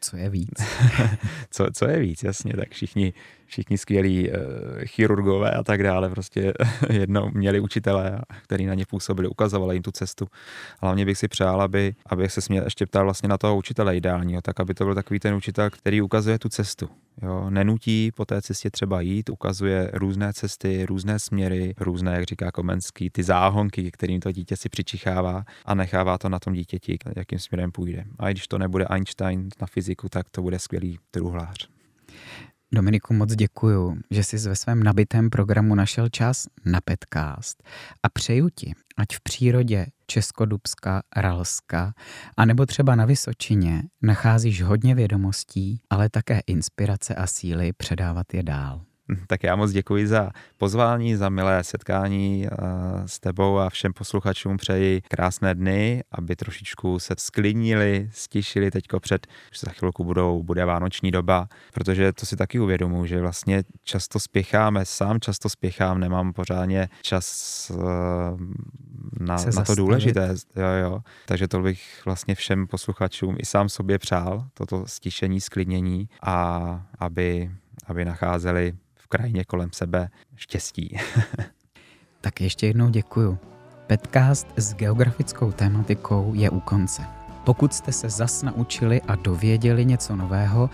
co 0.00 0.16
je 0.16 0.30
víc? 0.30 0.62
co, 1.50 1.66
co 1.74 1.88
je 1.88 1.98
víc, 1.98 2.22
jasně, 2.22 2.52
tak 2.52 2.70
všichni, 2.70 3.12
všichni 3.48 3.78
skvělí 3.78 4.30
uh, 4.30 4.36
chirurgové 4.84 5.50
a 5.50 5.62
tak 5.62 5.82
dále, 5.82 6.10
prostě 6.10 6.52
jednou 6.90 7.30
měli 7.34 7.60
učitele, 7.60 8.20
který 8.42 8.66
na 8.66 8.74
ně 8.74 8.86
působili, 8.86 9.28
ukazovali 9.28 9.76
jim 9.76 9.82
tu 9.82 9.90
cestu. 9.90 10.26
Hlavně 10.80 11.04
bych 11.04 11.18
si 11.18 11.28
přál, 11.28 11.62
aby, 11.62 11.94
abych 12.06 12.32
se 12.32 12.40
směl 12.40 12.64
ještě 12.64 12.86
ptal 12.86 13.04
vlastně 13.04 13.28
na 13.28 13.38
toho 13.38 13.56
učitele 13.56 13.96
ideálního, 13.96 14.42
tak 14.42 14.60
aby 14.60 14.74
to 14.74 14.84
byl 14.84 14.94
takový 14.94 15.20
ten 15.20 15.34
učitel, 15.34 15.70
který 15.70 16.02
ukazuje 16.02 16.38
tu 16.38 16.48
cestu. 16.48 16.88
Jo, 17.22 17.50
nenutí 17.50 18.10
po 18.12 18.24
té 18.24 18.42
cestě 18.42 18.70
třeba 18.70 19.00
jít, 19.00 19.30
ukazuje 19.30 19.90
různé 19.92 20.32
cesty, 20.32 20.86
různé 20.86 21.18
směry, 21.18 21.74
různé, 21.80 22.14
jak 22.14 22.24
říká 22.24 22.50
Komenský, 22.50 23.10
ty 23.10 23.22
záhonky, 23.22 23.90
kterým 23.90 24.20
to 24.20 24.32
dítě 24.32 24.56
si 24.56 24.68
přičichává 24.68 25.44
a 25.64 25.74
nechává 25.74 26.18
to 26.18 26.28
na 26.28 26.38
tom 26.38 26.52
dítěti, 26.52 26.98
jakým 27.16 27.38
směrem 27.38 27.72
půjde. 27.72 28.04
A 28.18 28.30
když 28.30 28.48
to 28.48 28.58
nebude 28.58 28.84
Einstein 28.84 29.48
na 29.60 29.66
fyziku, 29.66 30.08
tak 30.08 30.28
to 30.30 30.42
bude 30.42 30.58
skvělý 30.58 30.98
truhlář. 31.10 31.68
Dominiku, 32.72 33.14
moc 33.14 33.34
děkuju, 33.34 33.98
že 34.10 34.24
jsi 34.24 34.48
ve 34.48 34.56
svém 34.56 34.82
nabitém 34.82 35.30
programu 35.30 35.74
našel 35.74 36.08
čas 36.08 36.46
na 36.64 36.80
podcast 36.80 37.62
a 38.02 38.08
přeju 38.08 38.48
ti, 38.54 38.74
ať 38.96 39.16
v 39.16 39.20
přírodě 39.20 39.86
Českodubska, 40.06 41.02
Ralska, 41.16 41.94
anebo 42.36 42.66
třeba 42.66 42.94
na 42.94 43.04
Vysočině 43.04 43.82
nacházíš 44.02 44.62
hodně 44.62 44.94
vědomostí, 44.94 45.80
ale 45.90 46.08
také 46.08 46.40
inspirace 46.46 47.14
a 47.14 47.26
síly 47.26 47.72
předávat 47.72 48.34
je 48.34 48.42
dál. 48.42 48.87
Tak 49.26 49.42
já 49.42 49.56
moc 49.56 49.70
děkuji 49.72 50.06
za 50.06 50.30
pozvání, 50.56 51.16
za 51.16 51.28
milé 51.28 51.64
setkání 51.64 52.46
eh, 52.46 52.56
s 53.06 53.20
tebou 53.20 53.58
a 53.58 53.70
všem 53.70 53.92
posluchačům 53.92 54.56
přeji 54.56 55.00
krásné 55.00 55.54
dny, 55.54 56.02
aby 56.12 56.36
trošičku 56.36 56.98
se 56.98 57.14
sklidnili, 57.18 58.10
stišili 58.12 58.70
teďko 58.70 59.00
před, 59.00 59.26
že 59.52 59.60
za 59.66 59.72
chvilku 59.72 60.04
budou, 60.04 60.42
bude 60.42 60.64
vánoční 60.64 61.10
doba, 61.10 61.48
protože 61.74 62.12
to 62.12 62.26
si 62.26 62.36
taky 62.36 62.60
uvědomuji, 62.60 63.06
že 63.06 63.20
vlastně 63.20 63.62
často 63.84 64.20
spěcháme, 64.20 64.84
sám 64.84 65.20
často 65.20 65.48
spěchám, 65.48 66.00
nemám 66.00 66.32
pořádně 66.32 66.88
čas 67.02 67.26
eh, 67.70 67.78
na, 69.20 69.36
na 69.56 69.64
to 69.64 69.74
důležité. 69.74 70.34
Jo, 70.56 70.90
jo. 70.90 71.00
Takže 71.26 71.48
to 71.48 71.60
bych 71.60 72.02
vlastně 72.04 72.34
všem 72.34 72.66
posluchačům 72.66 73.36
i 73.38 73.46
sám 73.46 73.68
sobě 73.68 73.98
přál, 73.98 74.46
toto 74.54 74.84
stišení, 74.86 75.40
sklidnění 75.40 76.08
a 76.22 76.86
aby, 76.98 77.50
aby 77.86 78.04
nacházeli 78.04 78.74
krajině 79.08 79.44
kolem 79.44 79.70
sebe 79.72 80.08
štěstí. 80.36 80.96
tak 82.20 82.40
ještě 82.40 82.66
jednou 82.66 82.90
děkuju. 82.90 83.38
Petcast 83.86 84.46
s 84.56 84.74
geografickou 84.74 85.52
tématikou 85.52 86.32
je 86.34 86.50
u 86.50 86.60
konce. 86.60 87.02
Pokud 87.44 87.74
jste 87.74 87.92
se 87.92 88.10
zas 88.10 88.42
naučili 88.42 89.02
a 89.02 89.16
dověděli 89.16 89.84
něco 89.84 90.16
nového, 90.16 90.70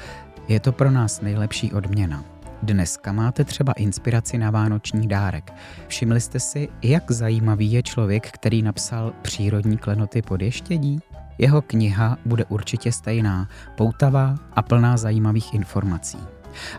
je 0.48 0.60
to 0.60 0.72
pro 0.72 0.90
nás 0.90 1.20
nejlepší 1.20 1.72
odměna. 1.72 2.24
Dneska 2.62 3.12
máte 3.12 3.44
třeba 3.44 3.72
inspiraci 3.72 4.38
na 4.38 4.50
vánoční 4.50 5.08
dárek. 5.08 5.52
Všimli 5.88 6.20
jste 6.20 6.40
si, 6.40 6.68
jak 6.82 7.10
zajímavý 7.10 7.72
je 7.72 7.82
člověk, 7.82 8.30
který 8.30 8.62
napsal 8.62 9.12
přírodní 9.22 9.78
klenoty 9.78 10.22
pod 10.22 10.42
ještědí? 10.42 10.98
Jeho 11.38 11.62
kniha 11.62 12.18
bude 12.24 12.44
určitě 12.44 12.92
stejná, 12.92 13.48
poutavá 13.76 14.34
a 14.52 14.62
plná 14.62 14.96
zajímavých 14.96 15.54
informací. 15.54 16.18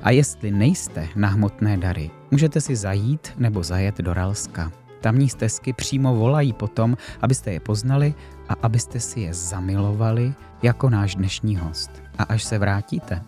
A 0.04 0.12
jestli 0.12 0.52
nejste 0.52 1.08
na 1.16 1.28
hmotné 1.28 1.78
dary, 1.78 2.12
můžete 2.32 2.62
si 2.62 2.76
zajít 2.76 3.34
nebo 3.38 3.64
zajet 3.64 3.98
do 3.98 4.14
Ralska. 4.14 4.72
Tamní 5.02 5.30
stezky 5.30 5.74
přímo 5.74 6.16
volají 6.16 6.54
potom, 6.54 6.98
abyste 7.22 7.54
je 7.54 7.60
poznali 7.60 8.14
a 8.50 8.54
abyste 8.62 9.00
si 9.00 9.20
je 9.20 9.34
zamilovali 9.34 10.34
jako 10.64 10.90
náš 10.90 11.16
dnešní 11.16 11.56
host. 11.56 11.92
A 12.18 12.24
až 12.24 12.44
se 12.44 12.58
vrátíte, 12.58 13.22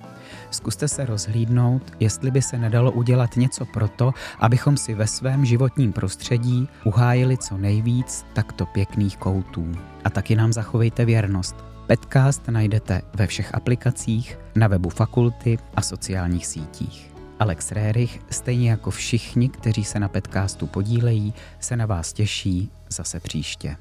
zkuste 0.52 0.88
se 0.88 1.06
rozhlídnout, 1.06 1.94
jestli 2.00 2.32
by 2.32 2.42
se 2.42 2.58
nedalo 2.58 2.92
udělat 2.92 3.36
něco 3.36 3.66
proto, 3.66 4.14
abychom 4.40 4.78
si 4.78 4.94
ve 4.94 5.08
svém 5.08 5.46
životním 5.46 5.94
prostředí 5.94 6.70
uhájili 6.84 7.38
co 7.38 7.58
nejvíc 7.58 8.26
takto 8.34 8.66
pěkných 8.66 9.18
koutů. 9.18 9.72
A 10.04 10.10
taky 10.10 10.36
nám 10.36 10.54
zachovejte 10.54 11.06
věrnost, 11.06 11.56
Petcast 11.88 12.48
najdete 12.48 13.02
ve 13.14 13.28
všech 13.28 13.56
aplikacích, 13.56 14.40
na 14.56 14.68
webu 14.68 14.90
fakulty 14.90 15.58
a 15.76 15.82
sociálních 15.82 16.48
sítích. 16.48 17.12
Alex 17.40 17.72
Rérich, 17.72 18.22
stejně 18.30 18.70
jako 18.70 18.92
všichni, 18.92 19.50
kteří 19.50 19.84
se 19.84 20.00
na 20.00 20.10
podcastu 20.10 20.68
podílejí, 20.68 21.34
se 21.60 21.76
na 21.76 21.86
vás 21.86 22.14
těší 22.14 22.72
zase 22.90 23.20
příště. 23.20 23.78